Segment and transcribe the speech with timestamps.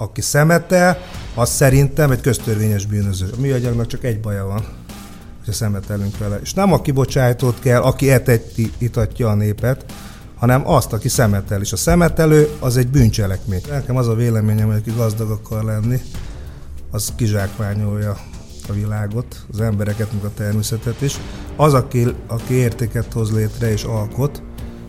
[0.00, 0.98] aki szemetel,
[1.34, 3.30] az szerintem egy köztörvényes bűnöző.
[3.36, 4.64] A műanyagnak csak egy baja van,
[5.44, 6.40] hogy szemetelünk vele.
[6.42, 9.84] És nem a kibocsátót kell, aki eteti, itatja a népet,
[10.34, 11.60] hanem azt, aki szemetel.
[11.60, 13.60] És a szemetelő az egy bűncselekmény.
[13.68, 16.00] Nekem az a véleményem, hogy aki gazdag akar lenni,
[16.90, 18.16] az kizsákmányolja
[18.68, 21.16] a világot, az embereket, meg a természetet is.
[21.56, 24.42] Az, aki, aki értéket hoz létre és alkot,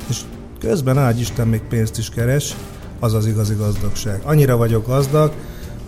[0.09, 0.21] és
[0.59, 2.55] közben ágy Isten még pénzt is keres,
[3.01, 4.21] az az igazi gazdagság.
[4.23, 5.31] Annyira vagyok gazdag,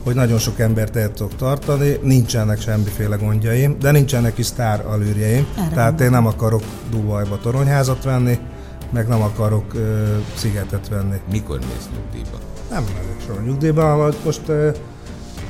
[0.04, 5.48] hogy nagyon sok embert el tudok tartani, nincsenek semmiféle gondjaim, de nincsenek is sztár alűrjeim,
[5.73, 8.39] tehát én nem akarok Dubajba toronyházat venni,
[8.89, 11.16] meg nem akarok ö, szigetet venni.
[11.31, 12.38] Mikor mész nyugdíjba?
[12.70, 14.70] Nem megyek soha nyugdíjba, most ö,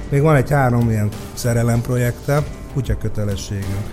[0.10, 3.90] még van egy három ilyen szerelem projektem, kutya kötelességünk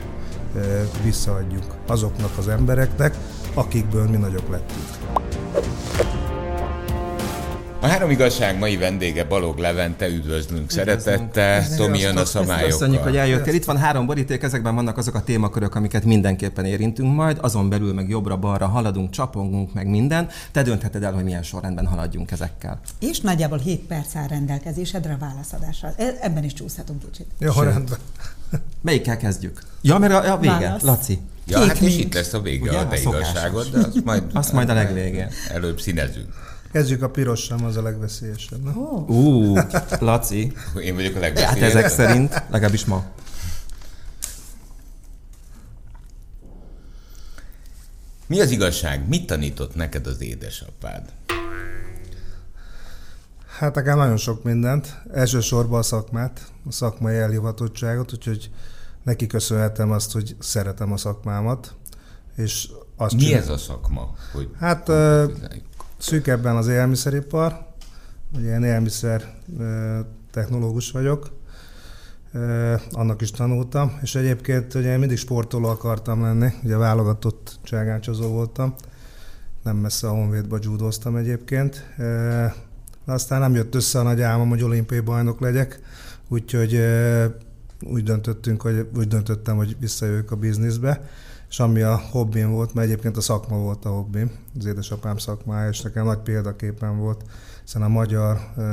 [0.57, 0.60] ö,
[1.05, 3.15] visszaadjuk azoknak az embereknek,
[3.55, 5.20] akikből mi nagyok lettünk.
[7.83, 11.77] A három igazság mai vendége Balog Levente, üdvözlünk szeretettel.
[11.77, 12.69] Tomi jön a szabályokkal.
[12.71, 13.55] Köszönjük, hogy eljöttél.
[13.55, 17.38] Itt van három boríték, ezekben vannak azok a témakörök, amiket mindenképpen érintünk majd.
[17.41, 20.29] Azon belül meg jobbra-balra haladunk, csapongunk, meg minden.
[20.52, 22.80] Te döntheted el, hogy milyen sorrendben haladjunk ezekkel.
[23.01, 25.93] És nagyjából 7 perc áll rendelkezésedre a válaszadásra.
[25.97, 27.26] E- Ebben is csúszhatunk kicsit.
[27.38, 27.65] Jó, Sőt.
[27.65, 27.99] rendben.
[28.80, 29.60] Melyikkel kezdjük?
[29.80, 30.82] Ja, mert a, a vége, Válasz.
[30.82, 31.19] Laci.
[31.47, 34.23] Ja, Kék hát és itt lesz a vége Ugye, a te igazságod, de azt majd,
[34.32, 35.29] Azt majd a legvégén.
[35.52, 36.26] előbb színezünk.
[36.73, 38.63] Kezdjük a pirossal, az a legveszélyesebb.
[38.63, 38.73] Na?
[39.15, 39.57] Ú,
[40.01, 40.52] Laci.
[40.82, 41.79] Én vagyok a Hát legveszélyesebb.
[41.79, 43.04] ezek szerint, legalábbis ma.
[48.26, 49.09] Mi az igazság?
[49.09, 51.13] Mit tanított neked az édesapád?
[53.59, 55.02] Hát nekem nagyon sok mindent.
[55.13, 58.51] Elsősorban a szakmát, a szakmai elhivatottságot, úgyhogy
[59.02, 61.74] neki köszönhetem azt, hogy szeretem a szakmámat.
[62.37, 64.15] És azt Mi csinál- ez a szakma?
[64.32, 64.88] Hogy Hát
[66.00, 67.66] szűkebben az élelmiszeripar,
[68.37, 69.98] ugye én élelmiszer ö,
[70.31, 71.38] technológus vagyok,
[72.91, 78.75] annak is tanultam, és egyébként ugye én mindig sportoló akartam lenni, ugye válogatott cságácsozó voltam,
[79.62, 84.62] nem messze a Honvédba judoztam egyébként, de aztán nem jött össze a nagy álmom, hogy
[84.62, 85.80] olimpiai bajnok legyek,
[86.28, 86.80] úgyhogy
[87.80, 91.08] úgy döntöttünk, hogy úgy döntöttem, hogy visszajövök a bizniszbe,
[91.50, 95.69] és ami a hobbim volt, mert egyébként a szakma volt a hobbim, az édesapám szakmája,
[95.69, 97.21] és nekem nagy példaképen volt,
[97.65, 98.65] hiszen a magyar uh,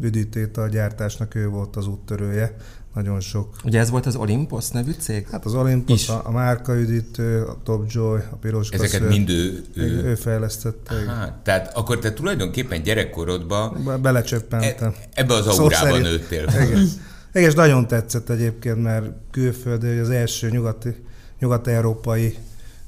[0.00, 2.56] üdítőital gyártásnak ő volt az úttörője,
[2.94, 3.56] nagyon sok.
[3.64, 5.28] Ugye ez volt az Olympus nevű cég?
[5.30, 6.08] Hát az Olympus, Is.
[6.08, 9.64] a, a márka üdítő, a Top Joy, a piros ezeket kaszőr, mind ő...
[9.74, 10.14] ő, ő...
[10.14, 10.94] fejlesztette.
[11.06, 14.94] Há, tehát akkor te tulajdonképpen gyerekkorodban Be- Belecsöppentem.
[15.00, 16.02] e- ebbe az Szó aurába szerint.
[16.02, 16.42] nőttél.
[16.48, 16.88] Igen.
[17.34, 20.96] Igen, és nagyon tetszett egyébként, mert külföldi, hogy az első nyugati,
[21.42, 22.38] nyugat-európai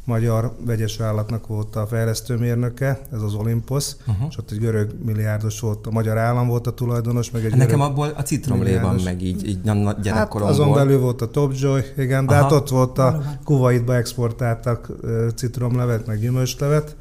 [0.04, 4.26] magyar vegyes vállalatnak volt a fejlesztőmérnöke, ez az Olympus, uh-huh.
[4.30, 7.58] és ott egy görög milliárdos volt, a magyar állam volt a tulajdonos, meg egy Hát
[7.58, 9.02] Nekem abból a citromlé van milliárdos.
[9.04, 10.60] meg így, így na- Hát gyerekkoromból.
[10.60, 12.42] azon belül volt a Top Joy, igen, de Aha.
[12.42, 13.22] hát ott volt a.
[13.44, 14.88] Kuwaitba exportáltak
[15.34, 16.96] citromlevet, meg gyümölcslevet,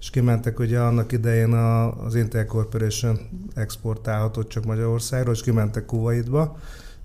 [0.00, 3.18] és kimentek ugye annak idején a, az Intel Corporation
[3.54, 6.56] exportálhatott csak Magyarországról, és kimentek Kuwaitba,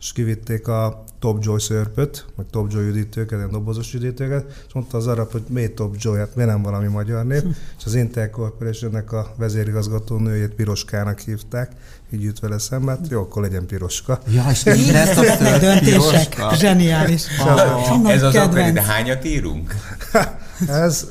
[0.04, 4.98] és kivitték a Top Joy szörpöt, meg Top Joy üdítőket, ilyen dobozos üdítőket, és mondta
[4.98, 7.44] az arab, hogy miért Top Joy, hát miért nem valami magyar név,
[7.78, 11.72] és az Intel Corporationnek a vezérigazgató nőjét Piroskának hívták,
[12.14, 14.20] így jut vele szembe, hát jó, akkor legyen Piroska.
[14.32, 16.36] Ja, és lesz a döntések.
[16.54, 17.24] Zseniális.
[17.40, 18.74] Ah, Ez az kedvenc.
[18.74, 19.76] de hányat írunk?
[20.68, 21.08] Ez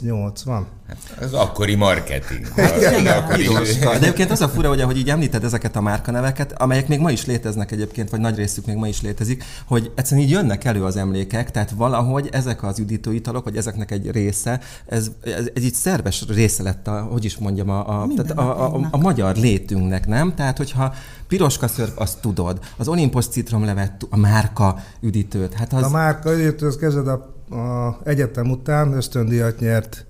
[0.00, 0.66] 1980.
[0.88, 2.46] Hát, az akkori marketing.
[2.56, 3.90] Hát Az akkori- Piroska.
[3.90, 7.26] De egyébként az a fura, hogy így említed ezeket a márkaneveket, amelyek még ma is
[7.26, 10.96] léteznek egyébként, vagy nagy részük még ma is létezik, hogy egyszerűen így jönnek elő az
[10.96, 16.24] emlékek, tehát valahogy ezek az üdítőitalok, vagy ezeknek egy része, ez, ez, ez így szerves
[16.28, 20.06] része lett a, hogy is mondjam, a, a, tehát a, a, a, a magyar létünknek,
[20.06, 20.34] nem?
[20.34, 20.94] Tehát, hogyha
[21.28, 25.82] piroska szörp, azt tudod, az Olympus citromlevet, a márka üdítőt, hát az...
[25.82, 30.06] A márka üdítő, az kezded a, a egyetem után ösztöndíjat nyert,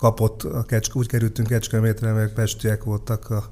[0.00, 3.44] kapott a kecske, úgy kerültünk Kecskemétre, mert pestiek voltak a,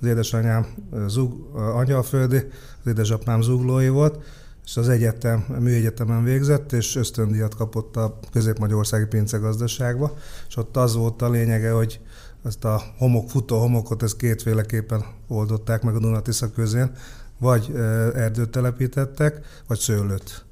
[0.00, 0.66] az édesanyám
[1.06, 2.36] zug, angyalföldi,
[2.82, 4.24] az édesapám zuglói volt,
[4.64, 10.16] és az egyetem, a műegyetemen végzett, és ösztöndíjat kapott a Közép-Magyarországi Pincegazdaságba,
[10.48, 12.00] és ott az volt a lényege, hogy
[12.44, 16.90] ezt a homok, futó homokot, ezt kétféleképpen oldották meg a Dunatisza közén,
[17.38, 17.72] vagy
[18.14, 20.43] erdőt telepítettek, vagy szőlőt.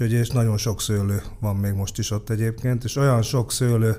[0.00, 3.96] Úgyhogy és nagyon sok szőlő van még most is ott egyébként, és olyan sok szőlő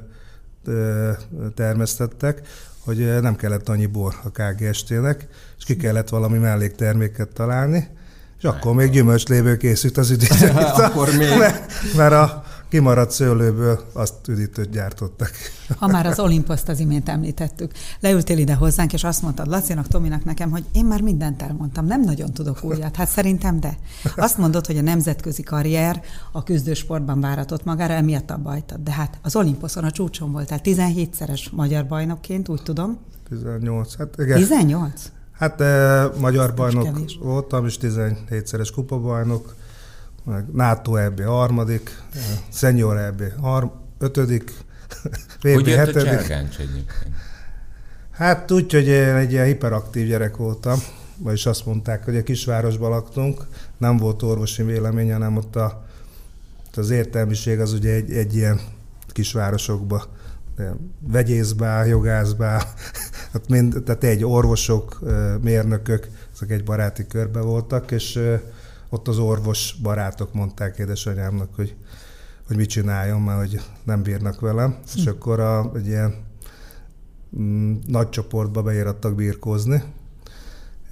[1.55, 2.41] termesztettek,
[2.79, 5.27] hogy nem kellett annyi bor a KGST-nek,
[5.57, 7.87] és ki kellett valami mellékterméket találni,
[8.37, 10.47] és akkor még gyümölcslévő készült az üdítő.
[10.85, 11.37] Akkor még.
[11.39, 15.31] Mert, mert a kimaradt szőlőből azt üdítőt gyártottak.
[15.77, 20.23] Ha már az Olimposzt az imént említettük, leültél ide hozzánk, és azt mondtad Lacinak, Tominak
[20.23, 22.95] nekem, hogy én már mindent elmondtam, nem nagyon tudok újat.
[22.95, 23.77] Hát szerintem de.
[24.15, 26.01] Azt mondod, hogy a nemzetközi karrier
[26.31, 28.79] a küzdősportban váratott magára, emiatt abba hagytad.
[28.83, 32.99] De hát az Olimposzon a csúcson voltál, 17-szeres magyar bajnokként, úgy tudom.
[33.29, 34.37] 18, hát igen.
[34.37, 35.11] 18?
[35.31, 37.19] Hát eh, magyar bajnok kevés.
[37.21, 39.55] voltam, és 17-szeres kupabajnok,
[40.23, 42.01] meg NATO EB harmadik,
[42.51, 44.51] Senior EB harm, ötödik,
[45.41, 46.29] VB Hogy jött a hetedik.
[46.29, 46.91] egyébként?
[48.11, 50.79] Hát úgy, hogy én egy ilyen hiperaktív gyerek voltam,
[51.17, 53.45] vagyis azt mondták, hogy a kisvárosban laktunk,
[53.77, 55.85] nem volt orvosi vélemény, hanem ott a,
[56.75, 58.59] az értelmiség az ugye egy, egy ilyen
[59.07, 60.03] kisvárosokba,
[60.55, 62.63] de vegyészbá, jogászbá,
[63.33, 64.99] hát mind, tehát egy orvosok,
[65.41, 68.19] mérnökök, ezek egy baráti körbe voltak, és
[68.93, 71.75] ott az orvos barátok mondták édesanyámnak, hogy,
[72.47, 76.15] hogy mit csináljon, mert hogy nem bírnak velem, és akkor a, egy ilyen
[77.39, 79.83] mm, nagy csoportba beírattak birkózni,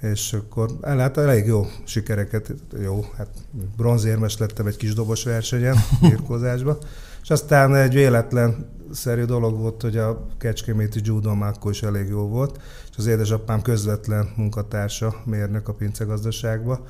[0.00, 3.28] és akkor el, hát elég jó sikereket, jó, hát
[3.76, 6.78] bronzérmes lettem egy kis dobos versenyen, birkózásban,
[7.22, 12.08] és aztán egy véletlen szerű dolog volt, hogy a Kecskeméti judó már akkor is elég
[12.08, 12.60] jó volt,
[12.90, 16.80] és az édesapám közvetlen munkatársa, mérnök a pincegazdaságban,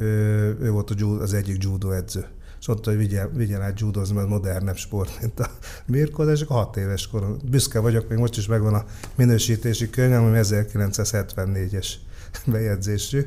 [0.00, 2.26] ő, volt a judo, az egyik judo edző.
[2.60, 5.50] És ott, hogy vigyen, vigyen át judozni, mert modernebb sport, mint a
[5.86, 7.36] birkózás, akkor hat éves korom.
[7.50, 11.88] Büszke vagyok, még most is megvan a minősítési könyvem, ami 1974-es
[12.52, 13.22] bejegyzésű.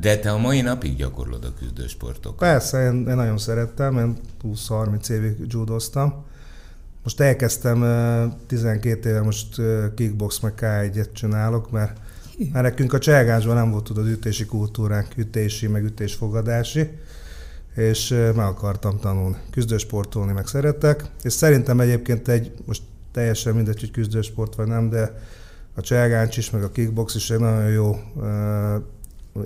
[0.00, 2.38] De te a mai napig gyakorlod a küzdősportokat.
[2.38, 6.24] Persze, én, én nagyon szerettem, én 20-30 évig judoztam.
[7.02, 9.60] Most elkezdtem, eh, 12 éve most
[9.94, 12.00] kickbox meg K1-et csinálok, mert,
[12.52, 16.88] mert nekünk a cselgásban nem volt tudod ütési kultúránk, ütési, meg ütésfogadási,
[17.76, 19.36] és meg akartam tanulni.
[19.50, 25.20] Küzdősportolni meg szeretek, és szerintem egyébként egy, most teljesen mindegy, hogy küzdősport vagy nem, de
[25.74, 27.96] a cselgáncs is, meg a kickbox is egy nagyon jó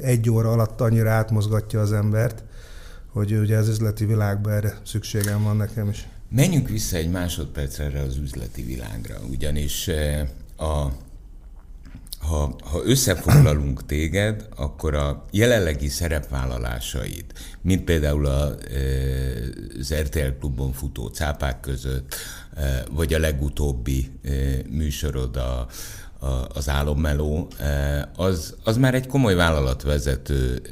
[0.02, 2.42] egy óra alatt annyira átmozgatja az embert,
[3.06, 6.08] hogy ugye az üzleti világban erre szükségem van nekem is.
[6.28, 9.90] Menjünk vissza egy másodpercre erre az üzleti világra, ugyanis
[10.56, 10.86] a,
[12.20, 17.24] ha, ha összefoglalunk téged, akkor a jelenlegi szerepvállalásaid,
[17.62, 22.14] mint például a, eh, az RTL klubon futó cápák között,
[22.56, 24.10] eh, vagy a legutóbbi
[24.70, 25.66] műsorod a,
[26.20, 27.48] a, az álommeló,
[28.16, 30.62] az, az már egy komoly vállalatvezető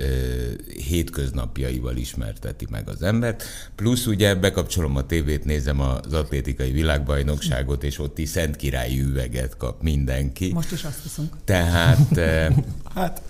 [0.89, 3.45] hétköznapjaival ismerteti meg az embert.
[3.75, 9.57] Plusz ugye bekapcsolom a tévét, nézem az atlétikai világbajnokságot, és ott is Szent Királyi üveget
[9.57, 10.53] kap mindenki.
[10.53, 11.37] Most is azt hiszünk.
[11.45, 12.21] Tehát,
[12.95, 13.23] Hát,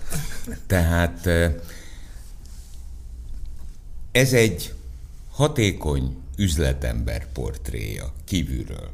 [0.67, 1.29] tehát
[4.11, 4.73] ez egy
[5.31, 8.89] hatékony üzletember portréja kívülről.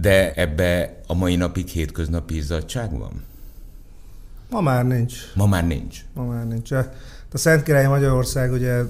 [0.00, 3.24] De ebbe a mai napig hétköznapi izzadság van?
[4.50, 5.14] Ma már nincs.
[5.34, 6.04] Ma már nincs.
[6.12, 6.72] Ma már nincs.
[6.72, 8.82] A Szentkirály Magyarország, ugye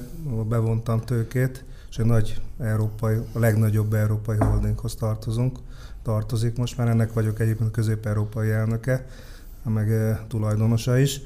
[0.48, 5.58] bevontam tőkét, és egy nagy európai, a legnagyobb európai holdinghoz tartozunk,
[6.02, 9.06] tartozik most már, ennek vagyok egyébként közép-európai elnöke,
[9.62, 11.20] meg eh, tulajdonosa is.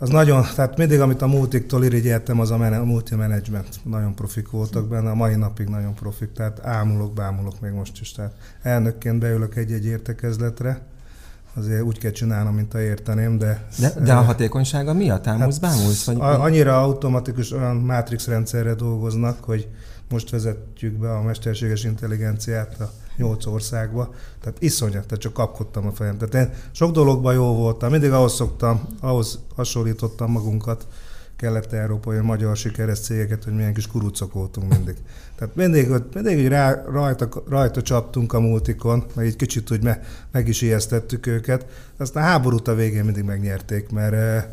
[0.00, 3.80] Az nagyon, tehát mindig, amit a multiktól irigyeltem, az a, men- a multi-management.
[3.84, 8.12] Nagyon profik voltak benne, a mai napig nagyon profik, tehát ámulok, bámulok még most is.
[8.12, 10.80] Tehát elnökként beülök egy-egy értekezletre,
[11.54, 13.66] azért úgy kell csinálnom, mint a érteném, de...
[13.78, 16.04] de, de a hatékonysága miatt ámulsz, bámulsz?
[16.04, 19.68] Vagy, annyira automatikus olyan mátrix rendszerre dolgoznak, hogy
[20.10, 25.92] most vezetjük be a mesterséges intelligenciát a nyolc országba, tehát iszonyat, tehát csak kapkodtam a
[25.92, 26.18] fejem.
[26.18, 30.86] Tehát én sok dologban jó voltam, mindig ahhoz szoktam, ahhoz hasonlítottam magunkat,
[31.38, 34.96] kelet-európai, magyar sikeres cégeket, hogy milyen kis kurucok voltunk mindig.
[35.36, 40.00] Tehát mindig, mindig így rá, rajta, rajta csaptunk a multikon, meg egy kicsit úgy me,
[40.32, 41.66] meg is ijesztettük őket.
[41.96, 44.44] Aztán a háborút a végén mindig megnyerték, mert, eh,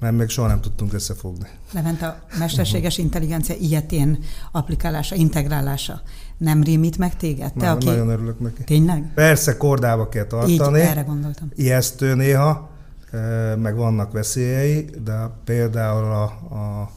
[0.00, 1.48] mert meg soha nem tudtunk összefogni.
[1.72, 4.18] Levent a mesterséges intelligencia ilyetén
[4.52, 6.02] applikálása, integrálása
[6.42, 7.52] nem rémít meg téged?
[7.52, 7.86] Te, Nagyon, aki...
[7.86, 8.64] nagyon örülök neki.
[8.64, 9.12] Tényleg?
[9.14, 10.80] Persze kordába kell Így, tartani.
[10.80, 11.50] erre gondoltam.
[11.54, 12.68] ijesztő néha,
[13.12, 16.22] eh, meg vannak veszélyei, de például a,
[16.54, 16.90] a,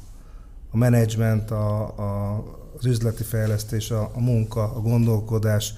[0.72, 2.44] a menedzsment, a, a,
[2.78, 5.74] az üzleti fejlesztés, a, a munka, a gondolkodás,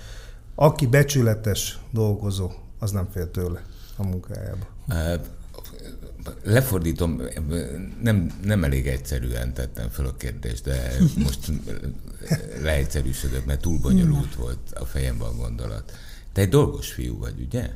[0.56, 3.62] aki becsületes dolgozó, az nem fél tőle
[3.98, 4.66] a munkájába.
[6.44, 7.22] Lefordítom,
[8.02, 11.52] nem, nem elég egyszerűen tettem fel a kérdést, de most
[12.62, 15.92] leegyszerűsödök, mert túl bonyolult volt a fejemben a gondolat.
[16.34, 17.70] Te egy dolgos fiú vagy, ugye?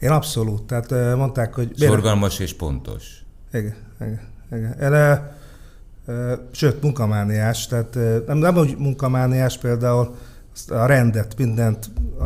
[0.00, 1.72] Én abszolút, tehát eh, mondták, hogy...
[1.76, 3.24] Szorgalmas és pontos.
[3.52, 4.20] Igen, igen,
[4.52, 4.74] igen.
[4.78, 5.36] Ele,
[6.50, 7.94] sőt, munkamániás, tehát
[8.26, 10.16] nem, nem úgy munkamániás például
[10.68, 12.24] a rendet, mindent a,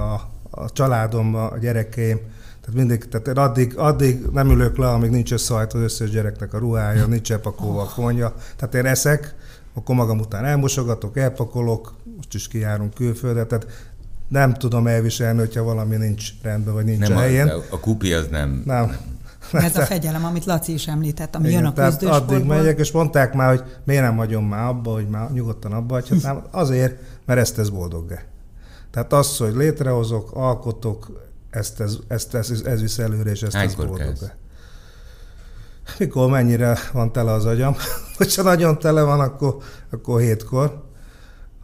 [0.51, 2.21] a családomban, a gyerekeim,
[2.71, 6.55] tehát mindig, tehát én addig, addig nem ülök le, amíg nincs összehajtva az összes gyereknek
[6.55, 8.35] a ruhája, nincs elpakolva a konja.
[8.57, 9.35] Tehát én eszek,
[9.75, 13.67] akkor magam után elmosogatok, elpakolok, most is kijárunk külföldre, tehát
[14.29, 17.49] nem tudom elviselni, hogyha valami nincs rendben, vagy nincs nem a helyén.
[17.49, 18.63] A, a kupi az nem...
[18.65, 18.97] Nem.
[19.53, 22.37] Ez a fegyelem, amit Laci is említett, ami Igen, jön a küzdősportból.
[22.37, 25.95] Addig megyek, és mondták már, hogy miért nem hagyom már abba, hogy már nyugodtan abba
[25.95, 26.43] hagyhatnám.
[26.51, 28.15] Azért, mert ezt tesz boldog
[28.91, 33.53] Tehát az, hogy létrehozok, alkotok, ezt, ez, ezt, ez, ez, ez visz előre, és ezt
[33.53, 34.15] tesz boldog
[35.99, 37.75] Mikor mennyire van tele az agyam?
[38.19, 39.57] Hogyha nagyon tele van, akkor,
[39.91, 40.83] akkor hétkor.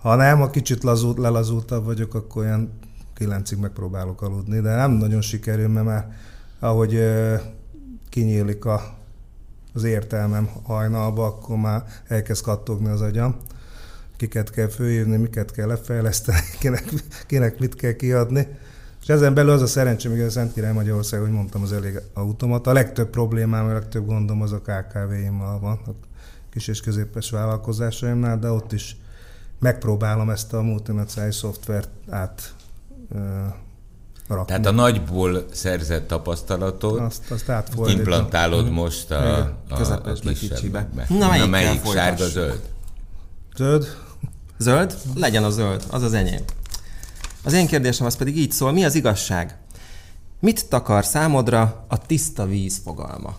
[0.00, 2.78] Ha nem, ha kicsit lazult, lelazultabb vagyok, akkor olyan
[3.14, 6.16] kilencig megpróbálok aludni, de nem nagyon sikerül, mert már
[6.59, 7.00] ahogy
[8.09, 8.97] kinyílik a,
[9.75, 13.37] az értelmem hajnalba, akkor már elkezd kattogni az agyam.
[14.16, 16.85] Kiket kell főírni, miket kell lefejleszteni, kinek,
[17.26, 18.47] kinek mit kell kiadni.
[19.06, 22.00] És ezen belül az a szerencsém, hogy a Szent Király Magyarország, hogy mondtam, az elég
[22.14, 22.66] automat.
[22.66, 25.90] A legtöbb problémám, a legtöbb gondom az a KKV-immal van, a
[26.50, 28.96] kis és középes vállalkozásaimnál, de ott is
[29.58, 32.54] megpróbálom ezt a multinacionális szoftvert át
[34.28, 34.46] rakni.
[34.46, 37.52] Tehát a nagyból szerzett tapasztalatot azt, azt
[37.86, 40.88] implantálod most a, a, a kisebbe.
[41.08, 42.60] Na, melyik, Na, melyik sárga, zöld?
[43.56, 43.96] Zöld.
[44.58, 44.98] Zöld?
[45.14, 46.40] Legyen a zöld, az az enyém.
[47.47, 49.57] Az én kérdésem az pedig így szól, mi az igazság?
[50.41, 53.37] Mit takar számodra a tiszta víz fogalma?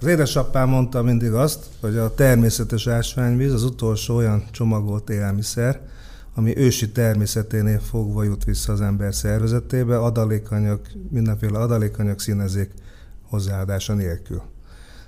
[0.00, 5.80] Az édesapám mondta mindig azt, hogy a természetes ásványvíz az utolsó olyan csomagolt élelmiszer,
[6.34, 10.80] ami ősi természeténél fogva jut vissza az ember szervezetébe, adalékanyag,
[11.10, 12.70] mindenféle adalékanyag színezék
[13.22, 14.42] hozzáadása nélkül.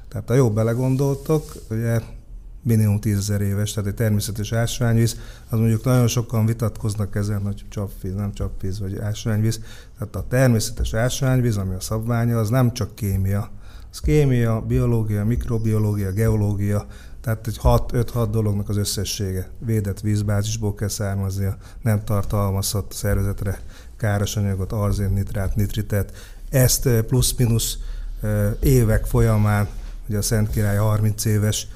[0.09, 2.01] Tehát ha jó belegondoltok, ugye
[2.69, 5.17] minimum tízezer éves, tehát egy természetes ásványvíz,
[5.49, 9.61] az mondjuk nagyon sokan vitatkoznak ezen, hogy csapvíz, nem csapvíz, vagy ásványvíz.
[9.99, 13.51] Tehát a természetes ásványvíz, ami a szabványa, az nem csak kémia.
[13.91, 16.87] Az kémia, biológia, mikrobiológia, geológia,
[17.21, 19.49] tehát egy 6-5-6 dolognak az összessége.
[19.59, 23.61] Védett vízbázisból kell származnia, nem tartalmazhat szervezetre
[23.97, 26.13] káros anyagot, arzén, nitrát, nitritet.
[26.51, 27.79] Ezt plusz-minusz
[28.61, 29.69] évek folyamán,
[30.09, 31.69] ugye a Szent Király 30 éves,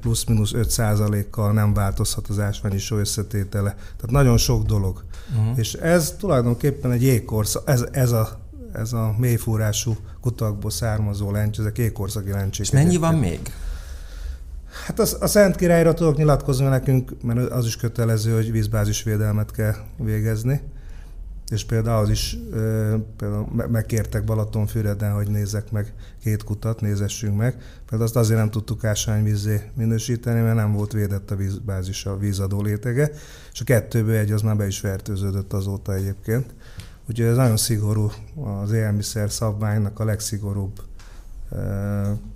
[0.00, 3.70] plusz-minusz 5 kal nem változhat az ásványi só összetétele.
[3.70, 5.04] Tehát nagyon sok dolog.
[5.38, 5.58] Uh-huh.
[5.58, 11.78] És ez tulajdonképpen egy jégkorszak, ez, ez a ez a mélyfúrású kutakból származó lencs, ezek
[11.78, 12.66] jégkorszaki lencsék.
[12.66, 13.40] És mennyi van még?
[14.86, 19.74] Hát az, a Szent Királyra tudok nyilatkozni nekünk, mert az is kötelező, hogy vízbázisvédelmet kell
[19.96, 20.60] végezni.
[21.50, 22.38] És például az is,
[23.16, 27.56] például megkértek Balatonfüreden, hogy nézzek meg két kutat, nézessünk meg.
[27.78, 32.62] Például azt azért nem tudtuk ásványvízé minősíteni, mert nem volt védett a vízbázis, a vízadó
[32.62, 33.10] létege,
[33.52, 36.54] és a kettőből egy az már be is fertőződött azóta egyébként.
[37.08, 38.10] Úgyhogy ez nagyon szigorú,
[38.62, 40.80] az élelmiszer szabványnak a legszigorúbb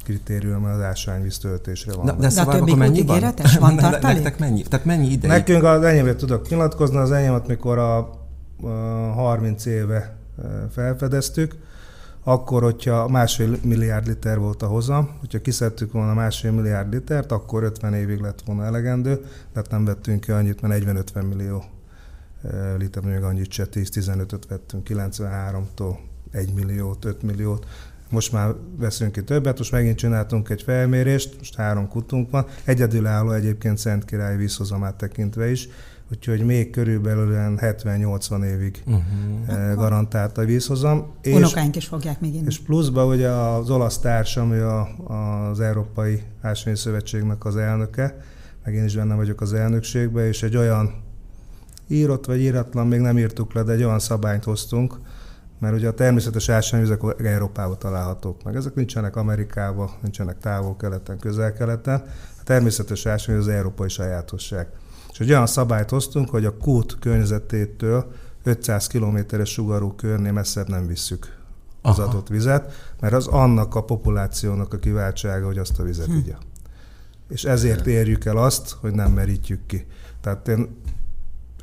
[0.04, 2.04] kritérium az ásványvíz töltésre van.
[2.04, 3.20] De, de, szóval akkor mennyi van?
[3.60, 4.38] Van tartalék?
[4.38, 4.62] mennyi?
[4.62, 5.32] Tehát mennyi ideig?
[5.32, 8.21] Nekünk az enyémre tudok nyilatkozni, az enyémet mikor a, a
[8.62, 10.16] 30 éve
[10.70, 11.54] felfedeztük,
[12.24, 17.62] akkor, hogyha másfél milliárd liter volt a hozam, hogyha kiszedtük volna másfél milliárd litert, akkor
[17.62, 21.64] 50 évig lett volna elegendő, tehát nem vettünk ki annyit, mert 40-50 millió
[22.78, 25.96] liter, még annyit se 10-15-öt vettünk 93-tól
[26.30, 27.66] 1 milliót, 5 milliót,
[28.08, 33.30] most már veszünk ki többet, most megint csináltunk egy felmérést, most három kutunk van, egyedülálló
[33.30, 35.68] egyébként Szent Király vízhozamát tekintve is,
[36.12, 39.74] úgyhogy még körülbelül 70-80 évig uh-huh.
[39.74, 41.12] garantált a vízhozam.
[41.22, 42.46] És, Unokáink is fogják még inni.
[42.46, 44.88] És pluszban ugye az olasz társ, ami a,
[45.50, 46.22] az Európai
[46.74, 48.16] Szövetségnek az elnöke,
[48.64, 51.02] meg én is benne vagyok az elnökségben, és egy olyan
[51.88, 54.98] írott vagy íratlan, még nem írtuk le, de egy olyan szabályt hoztunk,
[55.58, 58.56] mert ugye a természetes ásványvizek Európában találhatók meg.
[58.56, 62.02] Ezek nincsenek Amerikában, nincsenek távol-keleten, közel-keleten.
[62.40, 64.66] A természetes ásványvíz az európai sajátosság.
[65.12, 70.86] És egy olyan szabályt hoztunk, hogy a kút környezetétől 500 kilométeres sugarú körnél messzebb nem
[70.86, 71.36] visszük
[71.82, 72.08] az Aha.
[72.08, 76.16] adott vizet, mert az annak a populációnak a kiváltsága, hogy azt a vizet hm.
[76.16, 76.38] igya.
[77.28, 79.86] És ezért érjük el azt, hogy nem merítjük ki.
[80.20, 80.76] Tehát én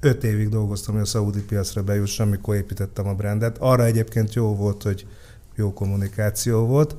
[0.01, 3.57] öt évig dolgoztam, hogy a szaudi piacra bejussam, amikor építettem a brandet.
[3.57, 5.07] Arra egyébként jó volt, hogy
[5.55, 6.95] jó kommunikáció volt.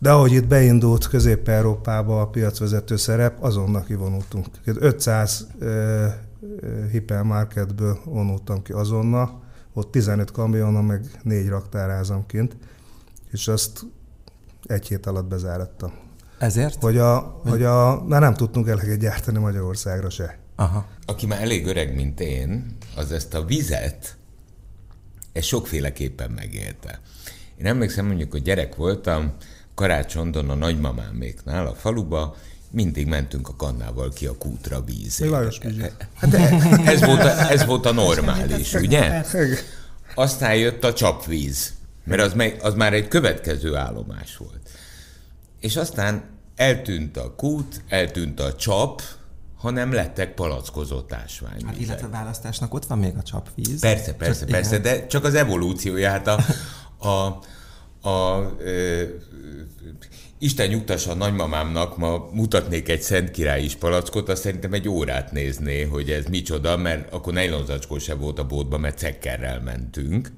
[0.00, 4.46] De ahogy itt beindult Közép-Európába a piacvezető szerep, azonnal kivonultunk.
[4.64, 6.06] 500 uh,
[6.90, 9.42] hipermarketből vonultam ki azonnal,
[9.72, 12.56] ott 15 kamionom, meg 4 raktárházam kint,
[13.30, 13.80] és azt
[14.66, 15.92] egy hét alatt bezárattam.
[16.38, 16.82] Ezért?
[16.82, 20.38] Hogy a, hogy a, már nem tudtunk eleget gyártani Magyarországra se.
[20.56, 20.86] Aha.
[21.06, 24.16] Aki már elég öreg, mint én, az ezt a vizet,
[25.32, 27.00] ezt sokféleképpen megélte.
[27.56, 29.34] Én emlékszem, mondjuk, hogy gyerek voltam,
[29.74, 32.36] karácsondon a nagymamáméknál a faluba,
[32.70, 35.28] mindig mentünk a kannával ki a kútra vízé.
[35.28, 35.82] Lajos Pizsi.
[36.14, 36.34] Hát
[36.86, 39.22] ez, volt a, ez volt a normális, ugye?
[40.14, 41.72] Aztán jött a csapvíz,
[42.04, 44.70] mert az, meg, az már egy következő állomás volt.
[45.60, 46.22] És aztán
[46.56, 49.02] eltűnt a kút, eltűnt a csap,
[49.56, 51.80] hanem lettek palackozott Hát, ásványvizek.
[51.80, 53.80] illetve a választásnak ott van még a csapvíz.
[53.80, 54.82] Persze, persze, Csak persze, igen.
[54.82, 56.38] de csak az evolúciója, hát a,
[57.08, 57.38] a,
[58.02, 59.02] a ö,
[60.42, 65.32] Isten nyugtassa a nagymamámnak, ma mutatnék egy Szent Király is palackot, azt szerintem egy órát
[65.32, 70.32] nézné, hogy ez micsoda, mert akkor nejlonzacskó se volt a bótban, mert cekkerrel mentünk.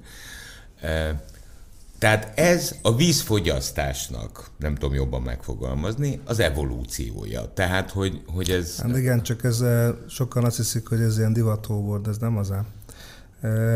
[1.99, 7.53] Tehát ez a vízfogyasztásnak, nem tudom jobban megfogalmazni, az evolúciója.
[7.53, 8.79] Tehát, hogy, hogy ez...
[8.79, 9.63] Hát igen, csak ez
[10.09, 12.65] sokan azt hiszik, hogy ez ilyen divató volt, de ez nem az ám.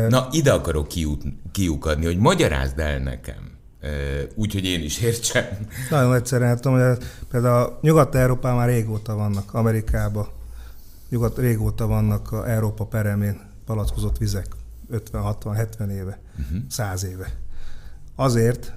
[0.08, 0.88] Na, ide akarok
[1.52, 3.57] kiukadni, hogy magyarázd el nekem,
[4.34, 5.44] úgy, hogy én is értsem.
[5.90, 10.28] Nagyon egyszerűen tudom, hogy például Nyugat-Európában már régóta vannak, Amerikában
[11.08, 14.46] nyugat régóta vannak a Európa peremén palackozott vizek,
[14.88, 16.58] 50, 60, 70 éve, uh-huh.
[16.68, 17.32] 100 éve.
[18.14, 18.72] Azért,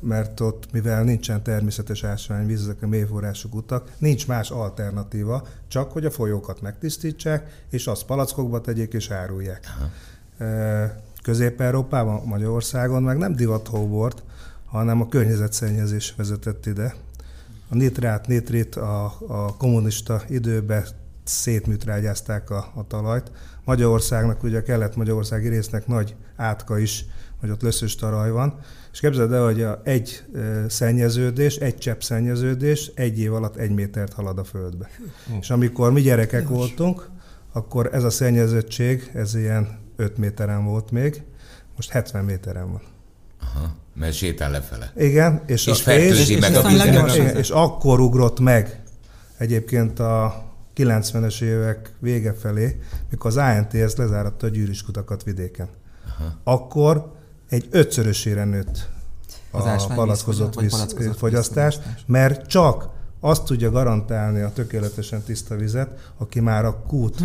[0.00, 6.04] mert ott, mivel nincsen természetes ásványvíz, ezek a mélyforrású utak, nincs más alternatíva, csak hogy
[6.04, 9.66] a folyókat megtisztítsák, és azt palackokba tegyék és árulják.
[10.38, 10.90] Eh,
[11.22, 14.22] Közép-Európában, Magyarországon meg nem divathó volt,
[14.64, 16.94] hanem a környezetszennyezés vezetett ide.
[17.68, 20.84] A nitrát, nitrit a, a kommunista időben
[21.24, 23.30] szétműtrágyázták a, a talajt.
[23.64, 27.04] Magyarországnak, ugye a kelet-magyarországi résznek nagy átka is,
[27.40, 28.58] hogy ott löszös talaj van.
[28.92, 30.24] És képzeld el, hogy a egy
[30.68, 34.90] szennyeződés, egy csepp szennyeződés egy év alatt egy métert halad a földbe.
[35.40, 37.08] És amikor mi gyerekek voltunk,
[37.52, 41.22] akkor ez a szennyezettség, ez ilyen 5 méteren volt még,
[41.76, 42.80] most 70 méteren van.
[43.40, 44.92] Aha, mert sétál lefele.
[44.96, 46.86] Igen, és, És fertőzi és, meg és, a vizet.
[46.86, 48.82] igen, és akkor ugrott meg
[49.36, 50.44] egyébként a
[50.76, 55.68] 90-es évek vége felé, mikor az ANTS lezáratta a gyűrűskutakat vidéken.
[56.18, 56.32] Aha.
[56.44, 57.12] Akkor
[57.48, 58.88] egy ötszörösére nőtt
[59.50, 60.60] Az a palackozott
[60.98, 61.78] vízfogyasztás.
[62.06, 62.88] mert csak
[63.20, 67.18] azt tudja garantálni a tökéletesen tiszta vizet, aki már a kút,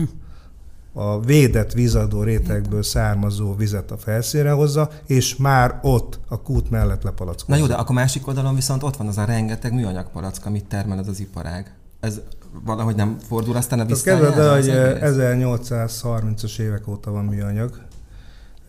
[0.99, 7.03] a védett vízadó rétegből származó vizet a felszínre hozza, és már ott a kút mellett
[7.03, 7.51] lepalackozza.
[7.51, 10.65] Na jó, de akkor másik oldalon viszont ott van az a rengeteg műanyag palack, amit
[10.65, 11.73] termel ez az iparág.
[11.99, 12.21] Ez
[12.65, 15.15] valahogy nem fordul aztán a képzeld el, az hogy egész?
[15.15, 17.81] 1830-as évek óta van műanyag,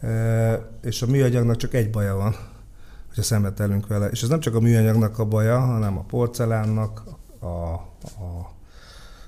[0.00, 2.36] e, és a műanyagnak csak egy baja van,
[3.06, 4.06] hogyha szemetelünk vele.
[4.06, 7.02] És ez nem csak a műanyagnak a baja, hanem a porcelánnak,
[7.38, 8.52] a, a,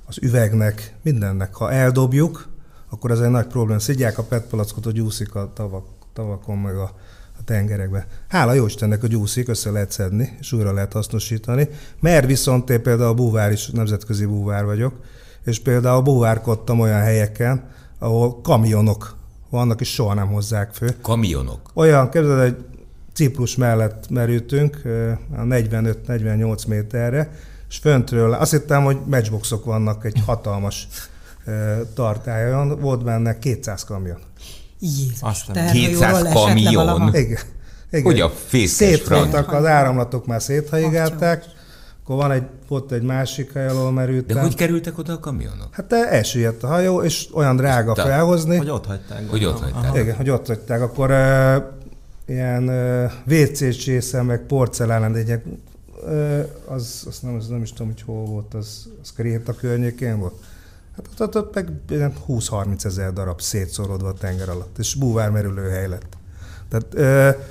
[0.05, 1.55] az üvegnek, mindennek.
[1.55, 2.49] Ha eldobjuk,
[2.91, 3.81] akkor ez egy nagy probléma.
[3.81, 6.95] Szidják a PET palackot, hogy úszik a tavak, tavakon, meg a,
[7.39, 8.07] a tengerekbe.
[8.29, 11.69] Hála jó Istennek, hogy úszik, össze lehet szedni, és újra lehet hasznosítani.
[12.01, 14.95] Mert viszont én például a búvár is, nemzetközi búvár vagyok,
[15.45, 19.17] és például búvárkodtam olyan helyeken, ahol kamionok
[19.51, 20.97] vannak, és soha nem hozzák fő.
[21.03, 21.71] Kamionok.
[21.75, 22.65] Olyan, képzeld, egy
[23.13, 24.81] Ciprus mellett merültünk,
[25.37, 27.31] a 45-48 méterre,
[27.69, 30.89] és föntről, azt hittem, hogy matchboxok vannak egy hatalmas
[31.95, 34.19] tartályon, volt benne 200 kamion.
[34.81, 37.15] Jézus, Aztán terhajóról 200 esett le kamion?
[37.15, 37.39] Igen.
[37.91, 38.05] Igen.
[38.05, 41.45] Hogy a fészkes Szétfoltak, az áramlatok már széthajigálták,
[42.03, 44.37] akkor van egy, volt egy másik hely, ahol merültem.
[44.37, 45.69] De hogy kerültek oda a kamionok?
[45.71, 48.57] Hát te elsüllyedt a hajó, és olyan drága Ta- felhozni.
[48.57, 49.31] Hogy ott hagyták.
[49.31, 49.85] Hogy ott hagyták.
[49.85, 49.99] Aha.
[49.99, 50.83] Igen, hogy ott hagyták.
[50.83, 51.63] Akkor uh,
[52.27, 55.41] ilyen uh, WC csésze, meg porcelán, de egy,
[56.05, 60.19] uh, az, az nem, az nem is tudom, hogy hol volt, az, az Kréta környékén
[60.19, 60.35] volt.
[61.09, 65.31] Hát ott, ott, ott meg ilyen 20-30 ezer darab szétszorodva a tenger alatt, és búvár
[65.31, 66.17] merülőhely lett.
[66.69, 67.43] Tehát, uh,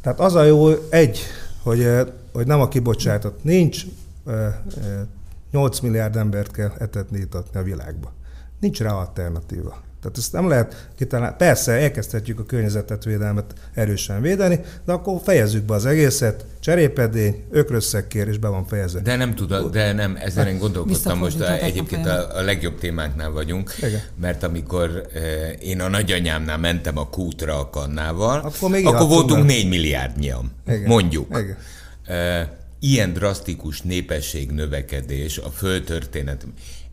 [0.00, 1.20] tehát az a jó, egy,
[1.62, 1.88] hogy,
[2.32, 3.84] hogy nem a kibocsátott, nincs
[4.24, 4.34] uh,
[4.76, 5.06] uh,
[5.50, 8.12] 8 milliárd embert kell etetni, itatni a világba.
[8.60, 9.82] Nincs rá alternatíva.
[10.02, 11.34] Tehát ezt nem lehet kitalálni.
[11.38, 18.28] Persze, elkezdhetjük a környezetet védelmet erősen védeni, de akkor fejezzük be az egészet, cserépedény, ökrösszekkér,
[18.28, 19.00] és be van fejezve.
[19.00, 23.30] De nem tudom, de nem, ezen én gondolkodtam most, a egyébként a, a legjobb témáknál
[23.30, 24.00] vagyunk, Igen.
[24.20, 25.22] mert amikor eh,
[25.60, 29.54] én a nagyanyámnál mentem a kútra a kannával, Akkor még akkor voltunk vele.
[29.54, 30.82] 4 milliárdnyian, Igen.
[30.82, 31.26] mondjuk.
[31.38, 31.56] Igen.
[32.04, 36.46] Eh, ilyen drasztikus népesség növekedés a földtörténet,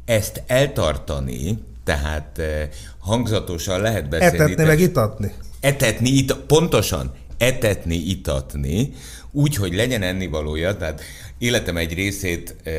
[0.05, 1.57] ezt eltartani,
[1.87, 2.69] tehát eh,
[2.99, 4.35] hangzatosan lehet beszélni.
[4.35, 5.33] Etetni de- meg itatni.
[5.59, 8.93] Etetni, itt pontosan, etetni, itatni,
[9.31, 11.01] úgy, hogy legyen ennivalója, tehát
[11.37, 12.71] életem egy részét e,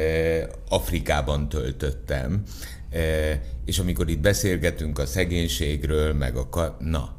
[0.69, 2.43] Afrikában töltöttem,
[2.91, 3.01] e,
[3.65, 6.49] és amikor itt beszélgetünk a szegénységről, meg a...
[6.49, 7.17] Ka- na,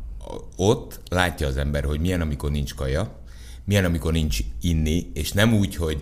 [0.56, 3.20] ott látja az ember, hogy milyen, amikor nincs kaja,
[3.66, 6.02] milyen, amikor nincs inni, és nem úgy, hogy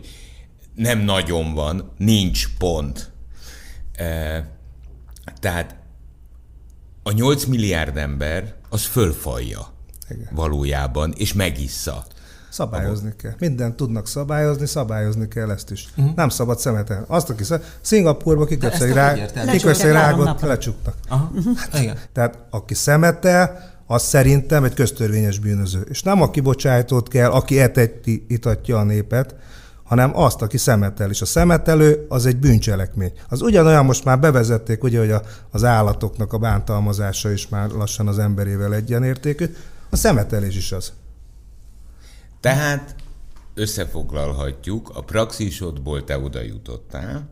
[0.75, 3.11] nem nagyon van, nincs pont.
[3.93, 4.55] E,
[5.39, 5.76] tehát
[7.07, 9.67] a 8 milliárd ember az fölfalja
[10.09, 10.27] Igen.
[10.31, 12.05] valójában, és megissza.
[12.49, 13.33] Szabályozni kell.
[13.39, 15.87] Mindent tudnak szabályozni, szabályozni kell ezt is.
[15.97, 16.15] Uh-huh.
[16.15, 17.05] Nem szabad szemetelni.
[17.07, 17.61] Azt, aki szem...
[17.81, 19.13] Szingapurba kiköpsz egy, rá...
[19.51, 20.95] kiköpsz egy rágot, lecsuknak.
[21.07, 21.31] Aha.
[21.35, 21.81] Uh-huh.
[21.81, 21.97] Igen.
[22.13, 25.81] Tehát aki szemetel, az szerintem egy köztörvényes bűnöző.
[25.89, 29.35] És nem a kibocsájtót kell, aki eteti, itatja a népet,
[29.87, 31.09] hanem azt, aki szemetel.
[31.09, 33.11] És a szemetelő az egy bűncselekmény.
[33.29, 35.21] Az ugyanolyan most már bevezették, ugye, hogy a,
[35.51, 39.55] az állatoknak a bántalmazása is már lassan az emberével egyenértékű.
[39.89, 40.93] A szemetelés is az.
[42.39, 42.95] Tehát
[43.53, 47.29] összefoglalhatjuk, a praxisodból te oda jutottál,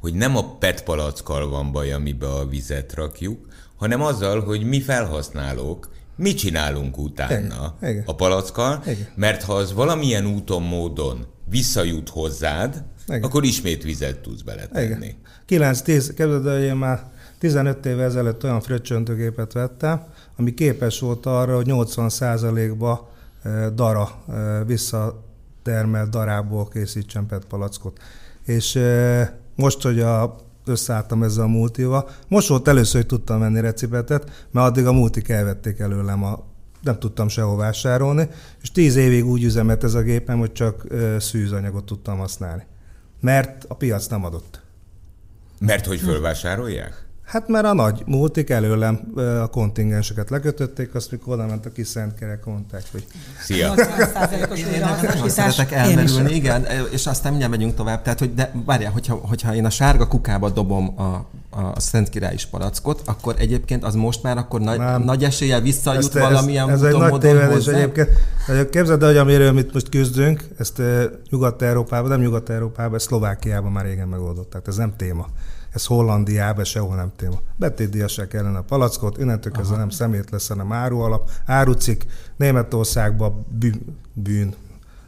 [0.00, 4.80] hogy nem a PET palackkal van baj, amibe a vizet rakjuk, hanem azzal, hogy mi
[4.80, 5.88] felhasználók
[6.20, 8.02] mit csinálunk utána igen, igen.
[8.06, 9.06] a palackkal, igen.
[9.14, 13.22] mert ha az valamilyen úton, módon visszajut hozzád, igen.
[13.22, 15.14] akkor ismét vizet tudsz beletenni.
[15.48, 20.02] 9-10, képzeld, én már 15 évvel ezelőtt olyan fröccsöntőgépet vettem,
[20.36, 23.10] ami képes volt arra, hogy 80%-ba
[23.42, 27.98] eh, dara eh, visszatermelt darából készítsen PET palackot.
[28.44, 30.36] És eh, most, hogy a
[30.70, 32.08] összeálltam ezzel a multival.
[32.28, 36.48] Most volt először, hogy tudtam venni recipetet, mert addig a multik elvették előlem a
[36.82, 38.28] nem tudtam sehol vásárolni,
[38.62, 40.86] és tíz évig úgy üzemelt ez a gépem, hogy csak
[41.18, 42.66] szűzanyagot tudtam használni.
[43.20, 44.62] Mert a piac nem adott.
[45.58, 47.08] Mert hogy fölvásárolják?
[47.30, 49.00] Hát mert a nagy múltik előlem
[49.42, 53.04] a kontingenseket lekötötték, azt mikor oda ment a kis kerek, mondták, hogy...
[53.40, 53.74] Szia!
[55.22, 58.02] Én szeretek elmerülni, igen, és aztán mindjárt megyünk tovább.
[58.02, 61.02] Tehát, hogy de várjál, hogyha, hogyha én a sárga kukába dobom a,
[61.50, 66.02] a Szent Király is palackot, akkor egyébként az most már akkor nagy, nagy eséllyel visszajut
[66.02, 68.08] ezt, valamilyen ez, ez egy nagy tévedés egyébként.
[68.70, 70.82] Képzeld el, hogy amiről mit most küzdünk, ezt
[71.30, 74.62] Nyugat-Európában, nem Nyugat-Európában, ezt Szlovákiában már régen megoldották.
[74.62, 75.26] Tehát ez nem téma
[75.72, 77.38] ez Hollandiában sehol nem téma.
[77.56, 82.06] Betétdíjassák kellene a palackot, innentől kezdve nem szemét lesz, hanem árualap, árucik.
[82.36, 84.54] Németországban bűn, bűn,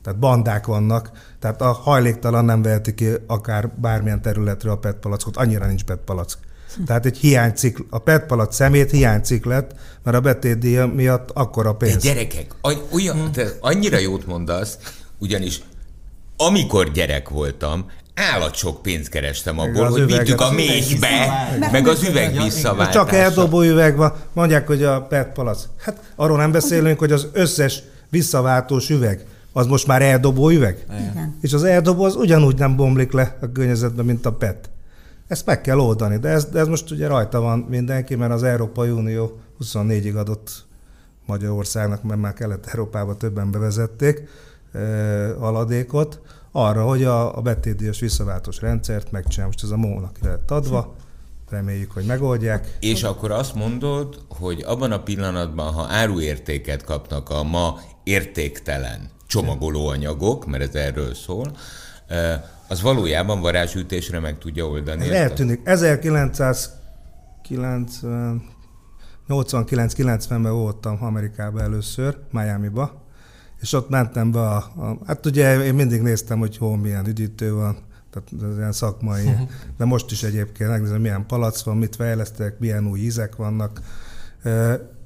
[0.03, 5.37] tehát bandák vannak, tehát a hajléktalan nem veheti ki akár bármilyen területről a PET palackot,
[5.37, 6.38] annyira nincs PET palack.
[6.87, 11.92] Tehát egy hiánycikl, a PET palack szemét hiánycikl lett, mert a betétdíja miatt akkora pénz.
[11.92, 12.55] De gyerekek,
[12.92, 13.44] olyan, hmm.
[13.61, 14.79] annyira jót mondasz,
[15.18, 15.62] ugyanis
[16.37, 21.27] amikor gyerek voltam, állat sok pénzt kerestem abból, hogy vittük a méhbe,
[21.72, 22.98] meg az üveg visszaváltása.
[22.98, 25.68] Csak eldobó üveg van, mondják, hogy a PET palac.
[25.77, 30.85] Hát arról nem beszélünk, hogy az összes visszaváltós üveg, az most már eldobó üveg.
[30.90, 31.38] Igen.
[31.40, 34.70] És az eldobó az ugyanúgy nem bomlik le a környezetben, mint a PET.
[35.29, 38.42] Ezt meg kell oldani, de ez, de ez most ugye rajta van mindenki, mert az
[38.42, 40.64] Európai Unió 24-ig adott
[41.27, 44.22] Magyarországnak, mert már Kelet-Európában többen bevezették
[44.72, 46.20] eh, aladékot,
[46.52, 49.46] arra, hogy a, a betétdíjas visszaváltós rendszert megcsinál.
[49.46, 50.94] Most ez a mónak lett adva,
[51.50, 52.76] reméljük, hogy megoldják.
[52.80, 60.46] És akkor azt mondod, hogy abban a pillanatban, ha áruértéket kapnak a ma értéktelen csomagolóanyagok,
[60.46, 61.56] mert ez erről szól,
[62.68, 65.02] az valójában varázsütésre meg tudja oldani.
[65.02, 65.60] Ez eltűnik.
[65.64, 68.50] 1990
[69.28, 73.01] 89-90-ben voltam Amerikában először, Miami-ba,
[73.62, 77.55] és ott mentem be a, a, hát ugye én mindig néztem, hogy hol milyen üdítő
[77.55, 77.77] van,
[78.11, 79.31] tehát ez ilyen szakmai,
[79.79, 83.81] de most is egyébként megnézem, milyen palac van, mit fejlesztek, milyen új ízek vannak,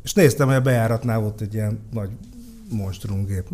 [0.02, 2.10] és néztem, hogy a bejáratnál volt egy ilyen nagy
[2.70, 3.48] monstrumgép.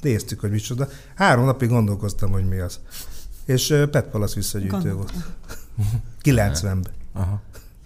[0.00, 0.88] Néztük, hogy micsoda.
[1.14, 2.80] Három napig gondolkoztam, hogy mi az.
[3.44, 5.12] És Pet Palace visszagyűjtő volt.
[6.24, 6.92] 90-ben.
[7.12, 7.40] Aha.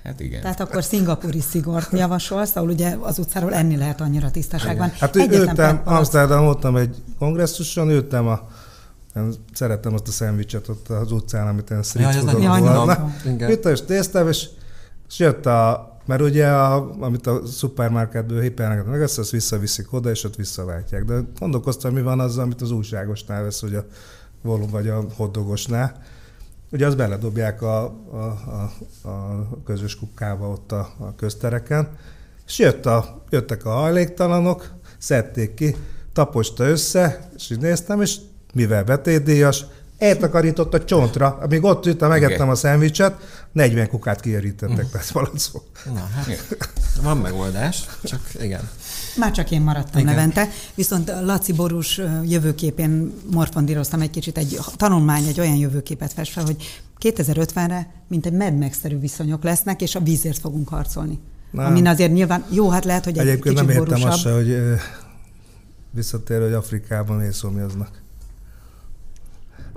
[0.05, 0.41] Hát igen.
[0.41, 4.91] Tehát akkor szingapúri szigort javasolsz, ahol ugye az utcáról enni lehet annyira tisztaságban.
[4.99, 8.49] Hát ültem, Amsterdam voltam egy kongresszuson, ültem a
[9.17, 13.81] én szerettem azt a szendvicset ott az utcán, amit én street ja, foodon Itt és
[13.87, 14.49] néztem, és,
[15.09, 20.11] és jött a, mert ugye, a, amit a szupermarketből hipernek meg, ezt, azt visszaviszik oda,
[20.11, 21.05] és ott visszaváltják.
[21.05, 23.85] De gondolkoztam, mi van azzal, amit az újságosnál vesz, hogy a
[24.43, 26.03] volum vagy a hoddogosnál
[26.73, 28.17] Ugye azt beledobják a, a,
[29.03, 31.89] a, a közös kukába ott a, a köztereken,
[32.47, 35.77] és jött a, jöttek a hajléktalanok, szedték ki,
[36.13, 38.17] taposta össze, és így néztem, és
[38.55, 39.65] mivel betétdíjas,
[39.99, 43.17] eltakarított a csontra, amíg ott ültem, megettem a szendvicset,
[43.53, 45.63] 40 kukát kiérítettek perc palacból.
[45.85, 46.57] Na, hát
[47.03, 48.69] van megoldás, csak igen.
[49.17, 50.15] Már csak én maradtam Igen.
[50.15, 56.45] Levente, viszont Laci Borús jövőképén morfondíroztam egy kicsit, egy tanulmány egy olyan jövőképet fest fel,
[56.45, 61.19] hogy 2050-re mint egy medmegszerű viszonyok lesznek, és a vízért fogunk harcolni.
[61.51, 61.67] Nem.
[61.67, 64.11] Amin azért nyilván, jó, hát lehet, hogy egy Egyébként kicsit nem értem borúsabb.
[64.11, 64.81] azt se, hogy
[65.91, 68.01] visszatérő, hogy Afrikában miért szomjaznak.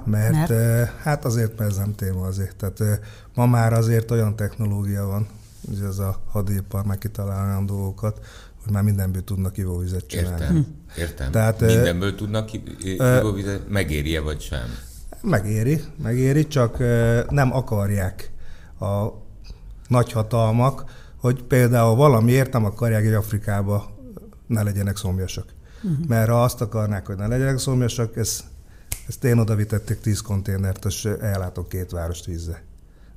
[0.06, 0.92] Mert, Mert?
[1.02, 2.56] hát azért, mert ez nem téma azért.
[2.56, 3.00] Tehát
[3.34, 5.28] ma már azért olyan technológia van,
[5.68, 8.20] hogy ez a hadipar meg kitalál olyan dolgokat,
[8.66, 10.42] hogy már mindenből tudnak ivóvizet csinálni.
[10.42, 11.00] Értem, hm.
[11.02, 11.32] értem.
[11.32, 12.50] Tehát, mindenből tudnak
[12.84, 14.78] ivóvizet, megéri-e vagy sem?
[15.22, 16.78] Megéri, megéri, csak
[17.30, 18.32] nem akarják
[18.80, 19.08] a
[19.88, 20.84] nagyhatalmak,
[21.18, 23.96] hogy például valamiért nem akarják, hogy Afrikába
[24.48, 25.46] ne legyenek szomjasak.
[25.84, 26.08] Uh-huh.
[26.08, 28.44] Mert ha azt akarnák, hogy ne legyenek szomjasak, ez,
[29.08, 32.60] ezt én oda vitették tíz konténert, és ellátok két várost vízzel.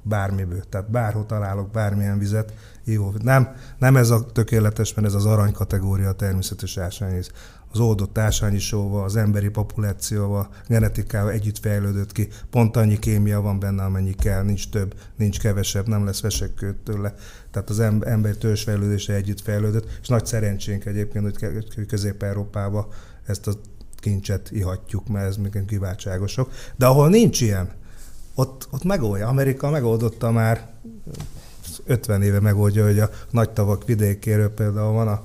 [0.08, 0.62] Bármiből.
[0.68, 2.52] Tehát bárhol találok bármilyen vizet,
[2.84, 3.12] jó.
[3.22, 7.30] Nem, nem ez a tökéletes, mert ez az arany kategória a természetes ásványvíz
[7.72, 12.28] az oldott ásványisóval, az emberi populációval, genetikával együtt fejlődött ki.
[12.50, 17.14] Pont annyi kémia van benne, amennyi kell, nincs több, nincs kevesebb, nem lesz vesekkőt tőle.
[17.50, 21.38] Tehát az ember törzsfejlődése együtt fejlődött, és nagy szerencsénk egyébként,
[21.74, 22.86] hogy Közép-Európában
[23.26, 23.52] ezt a
[23.96, 26.52] kincset ihatjuk, mert ez még kiváltságosok.
[26.76, 27.70] De ahol nincs ilyen,
[28.38, 29.28] ott, ott megoldja.
[29.28, 30.68] Amerika megoldotta már
[31.86, 35.22] 50 éve megoldja, hogy a nagy tavak vidékéről például van a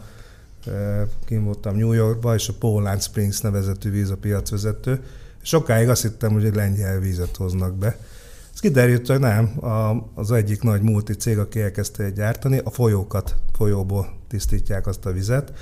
[1.25, 5.03] kim voltam New Yorkba, és a Poland Springs nevezetű víz a piacvezető.
[5.41, 7.97] Sokáig azt hittem, hogy egy lengyel vízet hoznak be.
[8.53, 13.35] Ez kiderült, hogy nem, a, az egyik nagy multi cég, aki elkezdte gyártani, a folyókat,
[13.53, 15.53] folyóból tisztítják azt a vizet,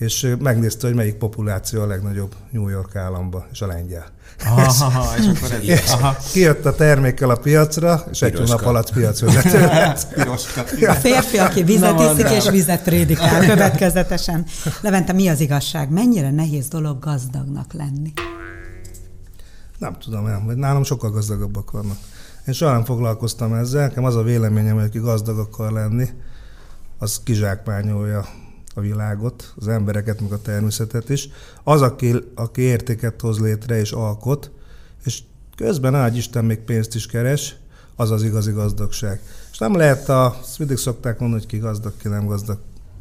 [0.00, 4.06] és megnézte, hogy melyik populáció a legnagyobb New York államban, és a lengyel.
[4.44, 6.16] Aha, és akkor ez, aha.
[6.32, 9.58] Kijött a termékkel a piacra, és egy hónap alatt piacvezető
[10.88, 14.46] A férfi, aki vizet iszik és vizet prédikál következetesen.
[14.80, 15.90] Levente, mi az igazság?
[15.90, 18.12] Mennyire nehéz dolog gazdagnak lenni?
[19.78, 21.96] Nem tudom, nem, vagy nálam sokkal gazdagabbak vannak.
[22.46, 26.08] Én soha nem foglalkoztam ezzel, nekem az a véleményem, hogy aki gazdag akar lenni,
[26.98, 28.24] az kizsákmányolja
[28.74, 31.28] a világot, az embereket, meg a természetet is.
[31.62, 34.50] Az, aki, aki értéket hoz létre és alkot,
[35.04, 35.22] és
[35.56, 37.56] közben ágy Isten még pénzt is keres,
[37.96, 39.20] az az igazi gazdagság.
[39.52, 42.58] És nem lehet a, mindig szokták mondani, hogy ki gazdag, ki nem gazdag,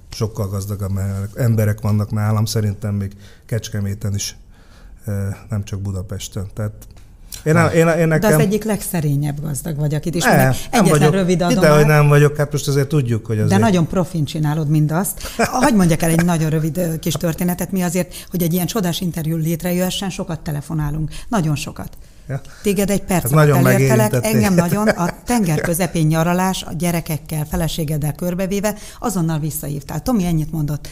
[0.10, 1.00] sokkal gazdagabb
[1.34, 4.38] emberek vannak nálam, szerintem még Kecskeméten is,
[5.50, 6.48] nem csak Budapesten.
[6.54, 6.88] Tehát
[7.44, 8.30] én, nem, én, én nekem...
[8.30, 11.14] De az egyik legszerényebb gazdag vagy, akit is ne, Egyetlen vagyok.
[11.14, 11.64] rövid adomány.
[11.64, 13.50] De, hogy nem vagyok, hát most azért tudjuk, hogy azért...
[13.50, 15.32] De nagyon profin csinálod mindazt.
[15.38, 17.72] Hagy mondjak el egy nagyon rövid kis történetet.
[17.72, 21.12] Mi azért, hogy egy ilyen csodás interjú létrejöhessen, sokat telefonálunk.
[21.28, 21.98] Nagyon sokat.
[22.30, 22.42] Ja.
[22.62, 28.76] Téged egy perc alatt elértelek, engem nagyon, a tenger közepén nyaralás, a gyerekekkel, feleségeddel körbevéve,
[29.00, 30.02] azonnal visszahívtál.
[30.02, 30.88] Tomi ennyit mondott,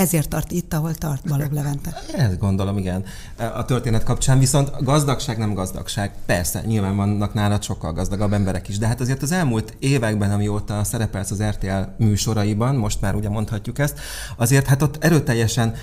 [0.00, 2.02] ezért tart itt, ahol tart Balog Levente.
[2.16, 3.04] Ezt gondolom, igen.
[3.36, 6.12] A történet kapcsán viszont gazdagság nem gazdagság.
[6.26, 10.84] Persze, nyilván vannak nálad sokkal gazdagabb emberek is, de hát azért az elmúlt években, amióta
[10.84, 13.98] szerepelsz az RTL műsoraiban, most már ugye mondhatjuk ezt,
[14.36, 15.74] azért hát ott erőteljesen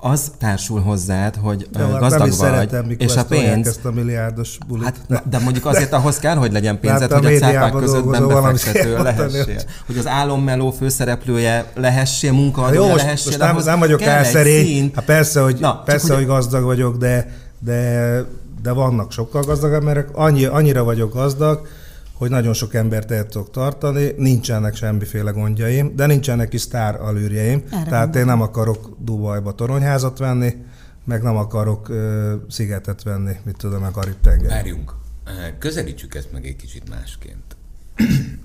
[0.00, 3.66] az társul hozzád, hogy Jó, hát gazdag vagy, szeretem, és a pénz...
[3.66, 4.84] Ezt a milliárdos bulit.
[4.84, 9.60] Hát, de mondjuk azért ahhoz kell, hogy legyen pénzed, hogy a cápák között befektető lehessél.
[9.86, 14.90] Hogy az álommeló főszereplője lehessél, munkaadója lehessél, nem, nem vagyok elszerény.
[14.94, 18.24] Hát persze, hogy, Na, persze, hogy gazdag vagyok, de, de,
[18.62, 20.08] de vannak sokkal gazdagabb emberek.
[20.12, 21.66] Annyi, annyira vagyok gazdag,
[22.14, 27.62] hogy nagyon sok embert el tudok tartani, nincsenek semmiféle gondjaim, de nincsenek is sztár alűrjeim.
[27.70, 28.20] Erre Tehát mondom.
[28.20, 30.54] én nem akarok Dubajba toronyházat venni,
[31.04, 34.48] meg nem akarok uh, szigetet venni, mit tudom, a Karib tenger.
[34.50, 34.94] Várjunk,
[35.58, 37.56] közelítsük ezt meg egy kicsit másként.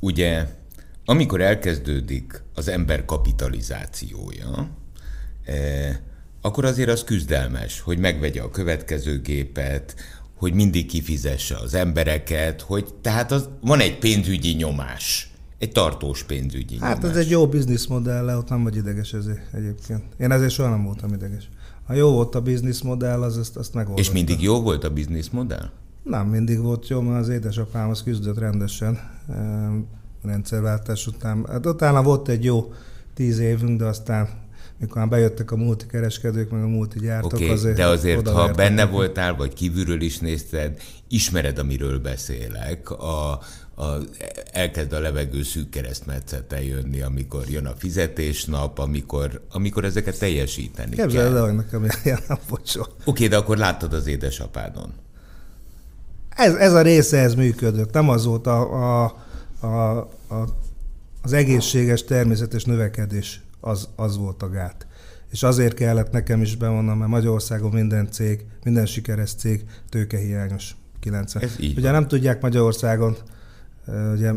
[0.00, 0.46] Ugye
[1.04, 4.68] amikor elkezdődik az ember kapitalizációja,
[5.44, 5.96] eh,
[6.40, 9.94] akkor azért az küzdelmes, hogy megvegye a következő gépet,
[10.34, 15.32] hogy mindig kifizesse az embereket, hogy tehát az, van egy pénzügyi nyomás.
[15.58, 17.16] Egy tartós pénzügyi hát nyomás.
[17.16, 20.02] ez egy jó bizniszmodell, ott nem vagy ideges ezért egyébként.
[20.18, 21.48] Én ezért soha nem voltam ideges.
[21.86, 24.04] Ha jó volt a bizniszmodell, az ezt, azt megoldottam.
[24.04, 25.70] És mindig jó volt a bizniszmodell?
[26.02, 28.98] Nem mindig volt jó, mert az édesapám az küzdött rendesen
[30.24, 31.46] rendszerváltás után.
[31.48, 32.72] Hát utána volt egy jó
[33.14, 34.28] tíz évünk, de aztán
[34.78, 39.34] mikor már bejöttek a multikereskedők, meg a multigyártók, okay, azért de azért, ha benne voltál,
[39.34, 42.90] vagy kívülről is nézted, ismered, amiről beszélek.
[42.90, 43.30] A,
[43.76, 43.98] a,
[44.52, 51.12] elkezd a levegő szűk keresztmetszete jönni, amikor jön a fizetésnap, amikor, amikor ezeket teljesíteni Képzeld
[51.12, 51.36] kell.
[51.36, 52.20] el, hogy nekem ilyen
[52.64, 52.88] soha.
[53.04, 54.92] Oké, de akkor láttad az édesapádon.
[56.28, 59.23] Ez, ez a része ez működött, nem az volt a, a,
[59.64, 59.98] a,
[60.28, 60.44] a,
[61.22, 64.86] az egészséges természetes növekedés, az, az volt a gát.
[65.30, 70.76] És azért kellett nekem is bevonnom, mert Magyarországon minden cég, minden sikeres cég tőkehiányos.
[71.00, 71.42] 90.
[71.42, 72.00] Ez így Ugye van.
[72.00, 73.16] nem tudják Magyarországon,
[74.12, 74.32] ugye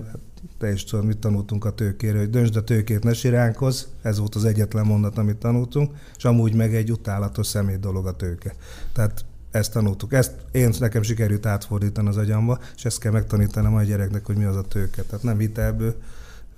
[0.58, 4.36] te is tudod, mit tanultunk a tőkéről, hogy döntsd a tőkét, ne siránkoz, ez volt
[4.36, 8.56] az egyetlen mondat, amit tanultunk, és amúgy meg egy utálatos személy dolog a tőke.
[8.94, 10.14] Tehát ezt tanultuk.
[10.14, 14.44] Ezt én nekem sikerült átfordítani az agyamba, és ezt kell megtanítanom a gyereknek, hogy mi
[14.44, 15.02] az a tőke.
[15.02, 15.96] Tehát nem hitelből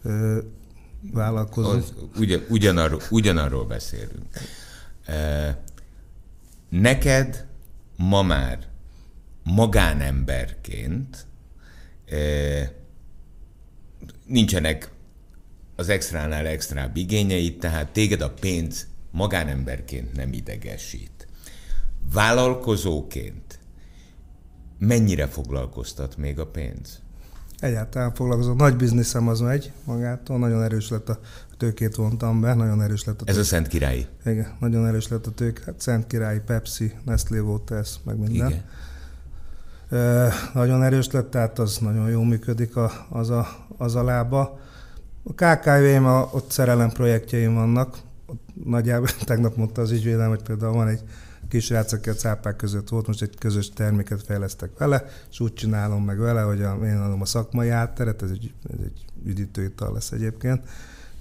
[0.03, 0.39] ö,
[1.13, 1.83] vállalkozunk.
[1.83, 4.25] Az, ugyan, ugyanarról, ugyanarról beszélünk.
[5.05, 5.61] E,
[6.69, 7.45] neked
[7.95, 8.67] ma már
[9.43, 11.25] magánemberként
[12.05, 12.17] e,
[14.25, 14.91] nincsenek
[15.75, 21.27] az extránál extrább igényeid, tehát téged a pénz magánemberként nem idegesít.
[22.13, 23.59] Vállalkozóként
[24.79, 27.01] mennyire foglalkoztat még a pénz?
[27.59, 28.55] Egyáltalán foglalkozom.
[28.55, 31.19] Nagy bizniszem az megy magától, nagyon erős lett a
[31.57, 34.07] tőkét vontam be, nagyon erős lett a Ez a Szent Királyi.
[34.25, 35.63] Igen, nagyon erős lett a tők.
[35.65, 38.49] Hát Szent Királyi, Pepsi, Nestlé volt ez, meg minden.
[38.49, 38.63] Igen.
[39.89, 44.59] Ö, nagyon erős lett, tehát az nagyon jól működik a, az, a, az a lába.
[45.23, 47.97] A KKV-m, a, ott szerelem projektjeim vannak.
[48.25, 51.01] Ott nagyjából tegnap mondta az ügyvédem, hogy például van egy
[51.49, 55.53] kis rác, aki a cápák között volt, most egy közös terméket fejlesztek vele, és úgy
[55.53, 59.93] csinálom meg vele, hogy a, én adom a szakmai átteret, ez egy, ez egy üdítőital
[59.93, 60.61] lesz egyébként,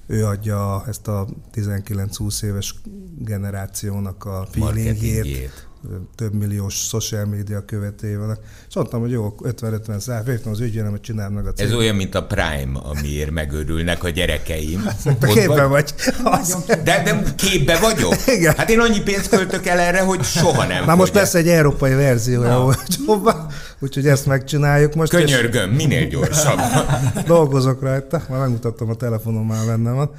[0.06, 2.74] ő adja ezt a 19-20 éves
[3.18, 5.67] generációnak a feelingjét.
[6.14, 8.38] Több milliós social media követői vannak.
[8.68, 11.74] És mondtam, hogy jó, 50-50 száz, féltem az ügyvédem, hogy csináld meg a Ez céget.
[11.74, 14.82] olyan, mint a Prime, amiért megörülnek a gyerekeim.
[15.04, 15.94] Te Ott képben vagy.
[16.24, 16.64] Az.
[16.66, 18.14] De, de képbe vagyok?
[18.36, 18.54] Igen.
[18.56, 21.94] Hát én annyi pénzt költök el erre, hogy soha nem Na most lesz egy európai
[21.94, 23.46] verziója, olcsóbban,
[23.78, 25.12] úgyhogy ezt megcsináljuk most.
[25.12, 26.86] és Könyörgöm, minél gyorsabban.
[27.26, 30.10] Dolgozok rajta, már megmutattam a telefonom, már benne van.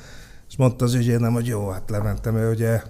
[0.49, 2.81] És mondta az ügyvédem, hogy jó, hát lementem, ő ugye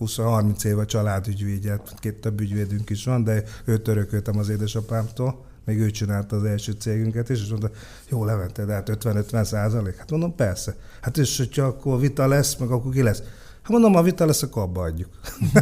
[0.00, 5.90] 20-30 éve családügyvédjet, két több ügyvédünk is van, de őt örököltem az édesapámtól, még ő
[5.90, 7.70] csinálta az első cégünket is, és mondta,
[8.08, 9.96] jó, Levente, de hát 50-50 százalék.
[9.96, 10.74] Hát mondom, persze.
[11.00, 13.22] Hát és hogyha akkor vita lesz, meg akkor ki lesz?
[13.62, 15.08] Hát mondom, ha vita lesz, akkor abba adjuk.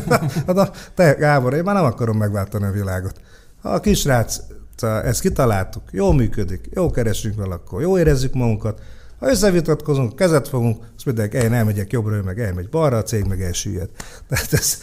[0.47, 3.21] hát a, te, Gábor, én már nem akarom megváltani a világot.
[3.63, 4.41] A kisrác,
[4.83, 8.81] ezt kitaláltuk, jól működik, jó keresünk vele akkor, jó érezzük magunkat,
[9.19, 13.43] ha összevitatkozunk, kezet fogunk, azt mindenki, én elmegyek jobbra, meg elmegy balra, a cég meg
[13.43, 13.89] elsüllyed.
[14.29, 14.79] Tehát ez,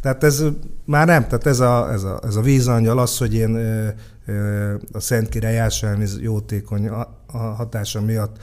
[0.00, 0.44] tehát ez
[0.84, 3.88] már nem, tehát ez a, ez a, ez a vízangyal, az, hogy én ö,
[4.26, 8.36] ö, a Szent Király ásványi jótékony a, a hatása miatt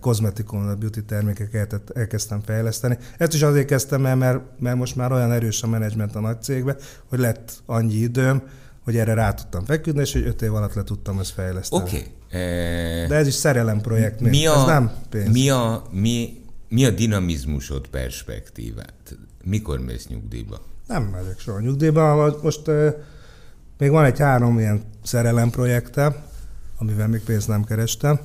[0.00, 2.98] kozmetikon, beauty termékeket elkezdtem fejleszteni.
[3.18, 6.42] Ezt is azért kezdtem el, mert, mert most már olyan erős a menedzsment a nagy
[6.42, 6.76] cégbe,
[7.08, 8.42] hogy lett annyi időm,
[8.84, 11.82] hogy erre rá tudtam feküdni, és hogy öt év alatt le tudtam ezt fejleszteni.
[11.82, 11.96] Oké.
[11.96, 12.18] Okay.
[12.30, 14.20] De ez is szerelem projekt.
[14.20, 15.32] Mi ez a, nem pénz.
[15.32, 19.18] mi, a, mi, mi a dinamizmusod perspektívát?
[19.44, 20.60] Mikor mész nyugdíjba?
[20.86, 22.38] Nem megyek soha nyugdíjba.
[22.42, 22.94] Most uh,
[23.78, 26.14] még van egy három ilyen szerelem projektem,
[26.78, 28.20] amivel még pénzt nem kerestem.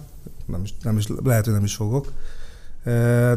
[0.45, 2.13] Nem is, nem is, lehet, hogy nem is fogok.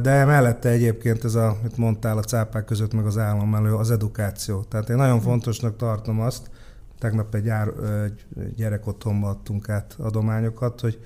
[0.03, 3.91] De mellette egyébként ez, a, amit mondtál, a cápák között, meg az állam elő, az
[3.91, 4.65] edukáció.
[4.69, 6.51] Tehát én nagyon fontosnak tartom azt,
[6.99, 7.69] tegnap egy, ár,
[8.05, 11.01] egy gyerek otthonba adtunk át adományokat, hogy,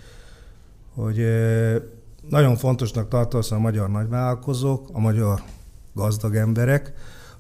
[0.95, 1.27] hogy
[2.29, 5.43] nagyon fontosnak tartom a magyar nagyvállalkozók, a magyar
[5.95, 6.93] gazdag emberek,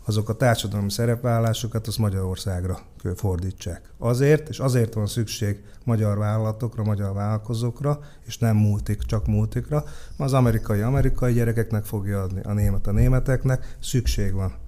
[0.04, 2.78] azok a társadalmi szerepvállásokat az Magyarországra
[3.14, 3.92] fordítsák.
[3.98, 9.84] Azért, és azért van szükség magyar vállalatokra, magyar vállalkozókra, és nem multik, csak multikra,
[10.16, 14.61] mert az amerikai amerikai gyerekeknek fogja adni, a német a németeknek, szükség van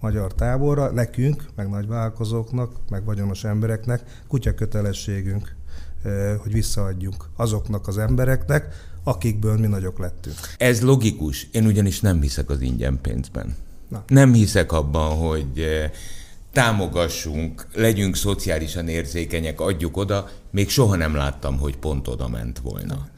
[0.00, 5.54] magyar táborra, nekünk, meg nagyvállalkozóknak, meg vagyonos embereknek kutya kötelességünk,
[6.42, 10.36] hogy visszaadjunk azoknak az embereknek, akikből mi nagyok lettünk.
[10.56, 11.48] Ez logikus.
[11.52, 13.56] Én ugyanis nem hiszek az ingyen pénzben.
[13.88, 14.04] Na.
[14.06, 15.66] Nem hiszek abban, hogy
[16.52, 20.28] támogassunk, legyünk szociálisan érzékenyek, adjuk oda.
[20.50, 23.08] Még soha nem láttam, hogy pont oda ment volna.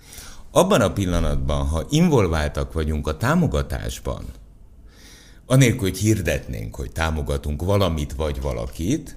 [0.51, 4.25] Abban a pillanatban, ha involváltak vagyunk a támogatásban,
[5.47, 9.17] anélkül, hogy hirdetnénk, hogy támogatunk valamit vagy valakit,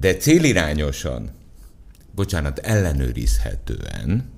[0.00, 1.30] de célirányosan,
[2.14, 4.30] bocsánat, ellenőrizhetően,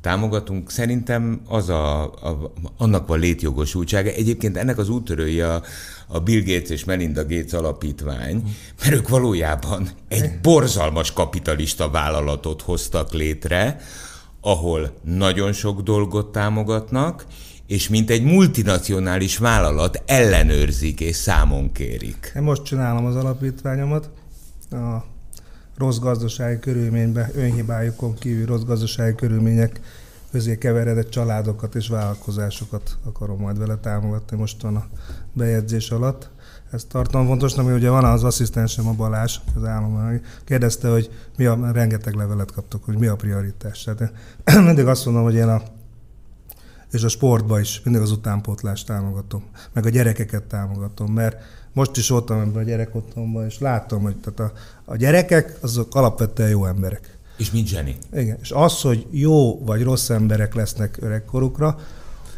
[0.00, 4.10] támogatunk, szerintem az a, a, annak van létjogosultsága.
[4.10, 5.62] Egyébként ennek az úttörője a,
[6.06, 13.12] a Bill Gates és Melinda Gates alapítvány, mert ők valójában egy borzalmas kapitalista vállalatot hoztak
[13.12, 13.80] létre,
[14.40, 17.26] ahol nagyon sok dolgot támogatnak,
[17.70, 22.32] és mint egy multinacionális vállalat ellenőrzik és számon kérik.
[22.36, 24.10] Én most csinálom az alapítványomat,
[24.70, 25.04] a
[25.76, 29.80] rossz gazdasági körülményben, önhibájukon kívül rossz gazdasági körülmények
[30.30, 34.86] közé keveredett családokat és vállalkozásokat akarom majd vele támogatni most van a
[35.32, 36.30] bejegyzés alatt.
[36.70, 41.44] Ezt tartom fontosnak, mert ugye van az asszisztensem a Balázs, az állam, kérdezte, hogy mi
[41.44, 43.82] a, rengeteg levelet kaptok, hogy mi a prioritás.
[43.82, 44.12] Tehát
[44.54, 45.62] én mindig azt mondom, hogy én a
[46.90, 51.36] és a sportba is mindig az utánpótlást támogatom, meg a gyerekeket támogatom, mert
[51.72, 56.50] most is voltam ebben a gyerekotthonban, és látom, hogy tehát a, a gyerekek azok alapvetően
[56.50, 57.18] jó emberek.
[57.36, 57.96] És mint zseni.
[58.12, 61.78] Igen, és az, hogy jó vagy rossz emberek lesznek öregkorukra,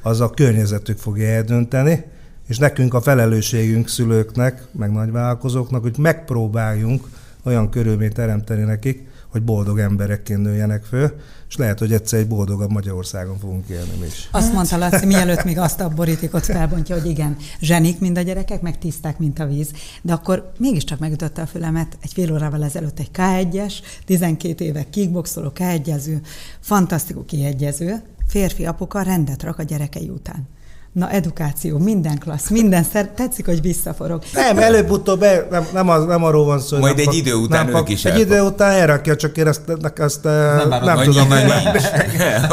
[0.03, 2.05] az a környezetük fogja eldönteni,
[2.49, 7.09] és nekünk a felelősségünk szülőknek, meg nagyvállalkozóknak, hogy megpróbáljunk
[7.43, 11.13] olyan körülményt teremteni nekik, hogy boldog emberekként nőjenek föl,
[11.49, 14.29] és lehet, hogy egyszer egy boldogabb Magyarországon fogunk élni is.
[14.31, 18.61] Azt mondta Laci, mielőtt még azt a borítékot felbontja, hogy igen, zsenik, mint a gyerekek,
[18.61, 19.71] meg tiszták, mint a víz.
[20.03, 23.75] De akkor mégiscsak megütötte a fülemet egy fél órával ezelőtt egy K1-es,
[24.05, 26.21] 12 éve kickboxoló, K1-ező,
[26.61, 30.49] fantasztikus kiegyező, férfi apuka rendet rak a gyerekei után.
[30.93, 34.23] Na, edukáció, minden klassz, minden szer, tetszik, hogy visszaforog.
[34.33, 35.21] Nem, előbb-utóbb,
[35.51, 36.79] nem, nem, az, nem arról van szó.
[36.79, 39.61] Majd nem, egy idő után nem, ők is Egy idő után elrakja, csak én ezt,
[39.95, 41.51] ezt nem, nem tudom meg.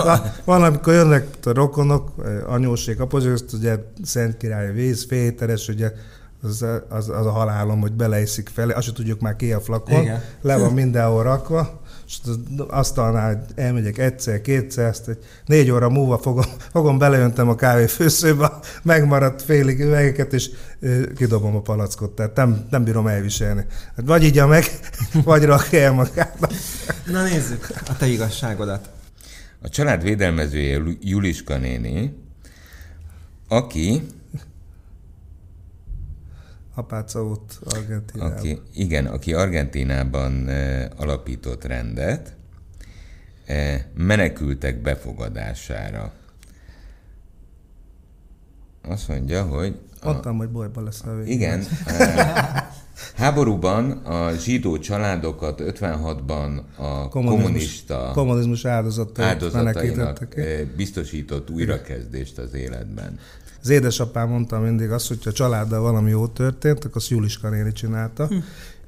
[0.46, 2.12] Van, amikor jönnek a rokonok,
[2.48, 5.92] anyóség, apozsik, ezt ugye Szent Király víz, féteres, ugye
[6.44, 10.02] az, az, az, a halálom, hogy beleiszik fel, azt sem tudjuk már ki a flakon,
[10.02, 10.22] Igen.
[10.42, 12.18] le van mindenhol rakva, és
[12.68, 18.52] asztalnál elmegyek egyszer, kétszer, ezt egy négy óra múlva fogom, fogom belejöntem a kávéfőszőbe,
[18.84, 20.50] megmaradt félig üvegeket, és
[21.16, 23.66] kidobom a palackot, tehát nem, nem bírom elviselni.
[23.96, 24.66] Hát vagy így meg,
[25.24, 26.50] vagy rakja el magába.
[27.06, 28.90] Na nézzük a te igazságodat.
[29.62, 32.14] A család védelmezője Juliska néni,
[33.48, 34.02] aki
[36.80, 38.38] Apáca út Argentinában.
[38.38, 42.36] Aki, igen, aki Argentinában e, alapított rendet,
[43.46, 46.12] e, menekültek befogadására.
[48.88, 49.80] Azt mondja, hogy...
[50.04, 51.34] Mondtam, hogy bajba lesz a végén.
[51.34, 51.64] Igen.
[51.86, 52.70] E,
[53.16, 60.28] háborúban a zsidó családokat 56-ban a kommunizmus, kommunista kommunizmus áldozatainak
[60.76, 63.20] biztosított újrakezdést az életben.
[63.62, 67.50] Az édesapám mondta mindig azt, hogy ha a családdal valami jó történt, akkor azt Juliska
[67.50, 68.28] néni csinálta.
[68.28, 68.36] Hm.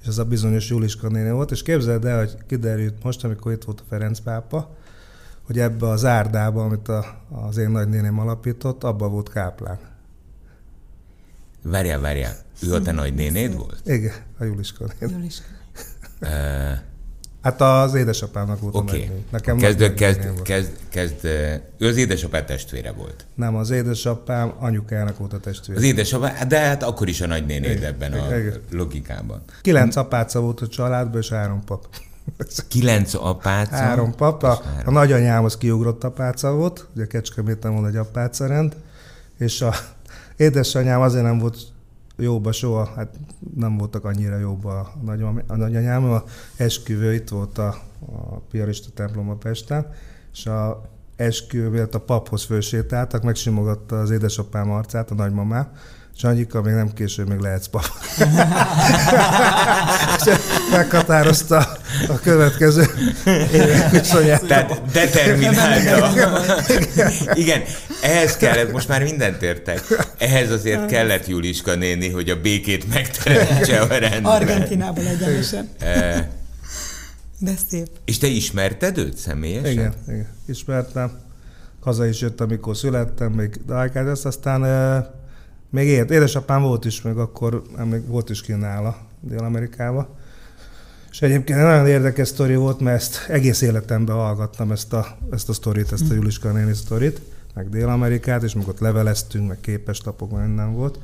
[0.01, 1.51] És ez a bizonyos Juliska néni volt.
[1.51, 4.75] És képzeld el, hogy kiderült most, amikor itt volt a Ferenc pápa,
[5.43, 9.79] hogy ebbe az árdába, amit a, az én nagynéném alapított, abba volt káplán.
[11.63, 12.35] Várjál, várjál.
[12.63, 13.81] Ő a te nagynénéd volt?
[13.85, 15.13] Igen, a Juliska néni.
[15.13, 15.45] Juliska.
[17.41, 19.01] Hát az édesapámnak volt okay.
[19.01, 21.25] a Nekem kezd, kezd, kezd, kezd,
[21.77, 23.25] ő az édesapám testvére volt.
[23.35, 25.79] Nem, az édesapám anyukának volt a testvére.
[25.79, 28.61] Az édesapám, de hát akkor is a nagynénéd ebben a igen.
[28.71, 29.41] logikában.
[29.61, 31.87] Kilenc apáca volt a családban, és három pap.
[32.67, 33.75] Kilenc apáca?
[33.75, 34.43] Három pap.
[34.43, 34.95] A, három.
[34.95, 38.75] a nagyanyám az kiugrott apáca volt, ugye Kecskeméten van egy apáca rend,
[39.37, 39.73] és a
[40.37, 41.57] édesanyám azért nem volt
[42.17, 43.15] jóba soha, hát
[43.55, 46.03] nem voltak annyira jóba a, nagy, a nagyanyám.
[46.03, 46.23] A
[46.55, 47.67] esküvő itt volt a,
[47.99, 49.87] a piarista templom a Pesten,
[50.33, 50.81] és a
[51.15, 55.71] esküvő a paphoz fölsétáltak, megsimogatta az édesapám arcát, a nagymamám,
[56.15, 57.83] Sanyika, még nem késő, még lehetsz pap.
[60.71, 62.85] meghatározta a következő
[63.53, 64.45] évek viszonyát.
[64.45, 66.11] Tehát determinálta.
[67.33, 67.61] Igen,
[68.01, 69.81] ehhez kellett, most már mindent értek,
[70.17, 74.25] ehhez azért kellett Juliska néni, hogy a békét megteremtse a rendben.
[74.25, 75.69] Argentinában egyenesen.
[75.79, 76.29] E,
[77.39, 77.87] De szép.
[78.05, 79.71] És te ismerted őt személyesen?
[79.71, 80.27] Igen, igen.
[80.45, 81.11] ismertem.
[81.81, 83.59] Haza is jött, amikor születtem, még
[83.93, 84.61] ezt aztán
[85.69, 86.11] még élt.
[86.11, 90.15] Édesapám volt is, meg akkor még volt is ki nála Dél-Amerikába.
[91.11, 95.53] És egyébként nagyon érdekes sztori volt, mert ezt egész életemben hallgattam ezt a, ezt a
[95.53, 97.21] sztorit, ezt a Juliska néni sztorit,
[97.53, 100.99] meg Dél-Amerikát, és meg ott leveleztünk, meg képes lapok, meg minden volt.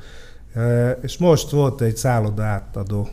[1.00, 3.08] És most volt egy szálloda átadó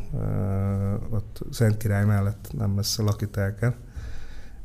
[1.10, 3.76] ott Szent Király mellett, nem messze Lakitelken,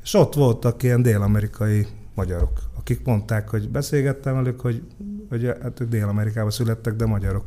[0.02, 4.82] és ott voltak ilyen dél-amerikai magyarok, akik mondták, hogy beszélgettem velük, hogy,
[5.28, 7.44] hogy hát ők Dél-Amerikában születtek, de magyarok.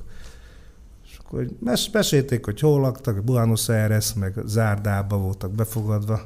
[1.34, 6.22] És akkor hogy mes, mesélték, hogy hol laktak, Buenos Aires, meg Zárdába voltak befogadva.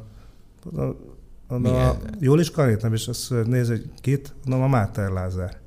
[1.47, 4.33] Mondom, a Julis Kanét, nem is azt néz, hogy kit?
[4.45, 5.57] Mondom, a Máter Lázár.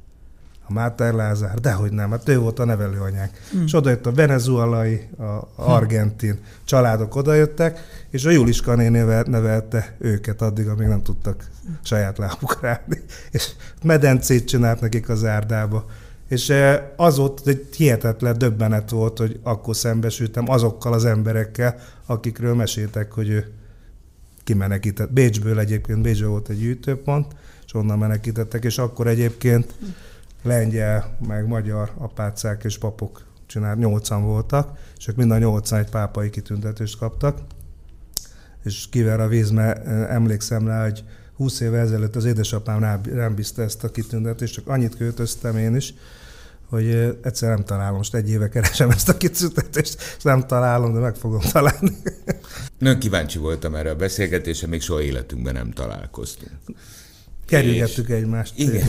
[0.66, 3.38] A Máter Lázár, dehogy nem, hát ő volt a nevelőanyák.
[3.56, 3.64] Mm.
[3.64, 7.80] És oda jött a venezuelai, a, a argentin családok odajöttek,
[8.10, 8.88] és a Julis Kané
[9.24, 11.50] nevelte őket addig, amíg nem tudtak
[11.82, 13.00] saját lábukra állni.
[13.30, 13.50] És
[13.82, 15.84] medencét csinált nekik az árdába.
[16.30, 16.52] És
[16.96, 21.76] az volt egy hihetetlen döbbenet volt, hogy akkor szembesültem azokkal az emberekkel,
[22.06, 23.52] akikről meséltek, hogy ő
[24.44, 25.12] kimenekített.
[25.12, 27.32] Bécsből egyébként, Bécsből volt egy gyűjtőpont,
[27.66, 29.74] és onnan menekítettek, és akkor egyébként
[30.42, 35.90] lengyel, meg magyar apácák és papok csinált, nyolcan voltak, és ők mind a nyolcan egy
[35.90, 37.38] pápai kitüntetést kaptak,
[38.64, 41.04] és kivel a víz, mert emlékszem rá, hogy
[41.36, 45.76] 20 éve ezelőtt az édesapám rám, rám bízta ezt a kitüntetést, csak annyit költöztem én
[45.76, 45.94] is,
[46.70, 50.98] hogy egyszer nem találom, most egy éve keresem ezt a kitüntetést, és nem találom, de
[50.98, 51.96] meg fogom találni.
[52.78, 56.50] Nagyon kíváncsi voltam erre a beszélgetésre, még soha életünkben nem találkoztunk.
[57.46, 58.52] Kerülgettük és, egymást.
[58.56, 58.84] Igen.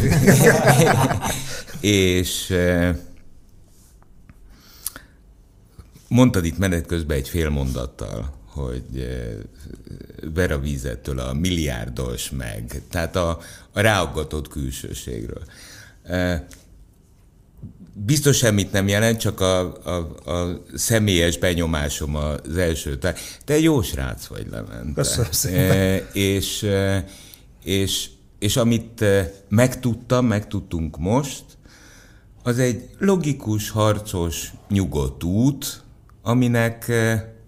[1.79, 2.53] és
[6.07, 9.07] mondtad itt menet közben egy fél mondattal, hogy
[10.33, 13.39] Vera vízettől a milliárdos meg, tehát a,
[13.71, 15.43] a ráaggatott külsőségről
[18.05, 19.91] biztos semmit nem jelent, csak a, a,
[20.31, 22.99] a személyes benyomásom az első.
[23.45, 25.01] Te jó srác vagy, Levente.
[25.01, 25.77] Köszönöm szépen.
[25.77, 27.05] E, és, e,
[27.63, 31.43] és, és amit e, megtudtam, megtudtunk most,
[32.43, 35.83] az egy logikus, harcos, nyugodt út,
[36.21, 36.91] aminek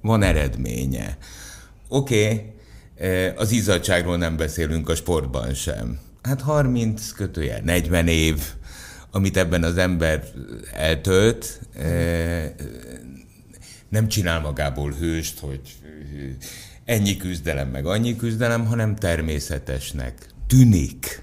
[0.02, 1.18] van eredménye.
[1.88, 6.00] Oké, okay, az izzadságról nem beszélünk a sportban sem.
[6.22, 8.42] Hát 30 kötője, 40 év,
[9.16, 10.24] amit ebben az ember
[10.72, 12.52] eltölt, eh,
[13.90, 15.62] nem csinál magából hőst, hogy
[16.86, 21.22] ennyi küzdelem, meg annyi küzdelem, hanem természetesnek tűnik.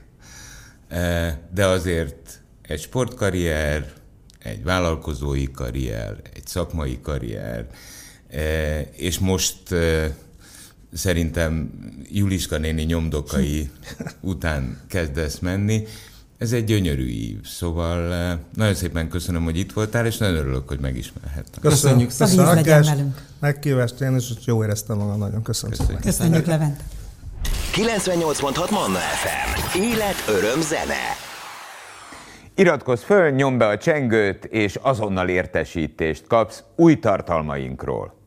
[0.89, 3.93] Eh, de azért egy sportkarrier,
[4.39, 7.67] egy vállalkozói karrier, egy szakmai karrier,
[8.29, 9.59] eh, és most
[10.93, 11.71] szerintem
[12.11, 13.71] Juliska néni nyomdokai
[14.21, 15.87] után kezdesz menni,
[16.41, 20.69] ez egy gyönyörű ív, szóval eh, nagyon szépen köszönöm, hogy itt voltál, és nagyon örülök,
[20.69, 21.61] hogy megismerhettem.
[21.61, 22.47] Köszönjük, köszönjük.
[22.47, 23.23] A víz velünk.
[23.41, 25.43] Megkívást én, és jó éreztem magam nagyon.
[25.43, 26.81] Köszönöm Köszönjük, köszönjük Levent.
[27.73, 29.79] 98.6 Manna FM.
[29.81, 31.17] Élet, öröm, zene.
[32.55, 38.20] Iratkozz föl, nyomd be a csengőt, és azonnal értesítést kapsz új tartalmainkról.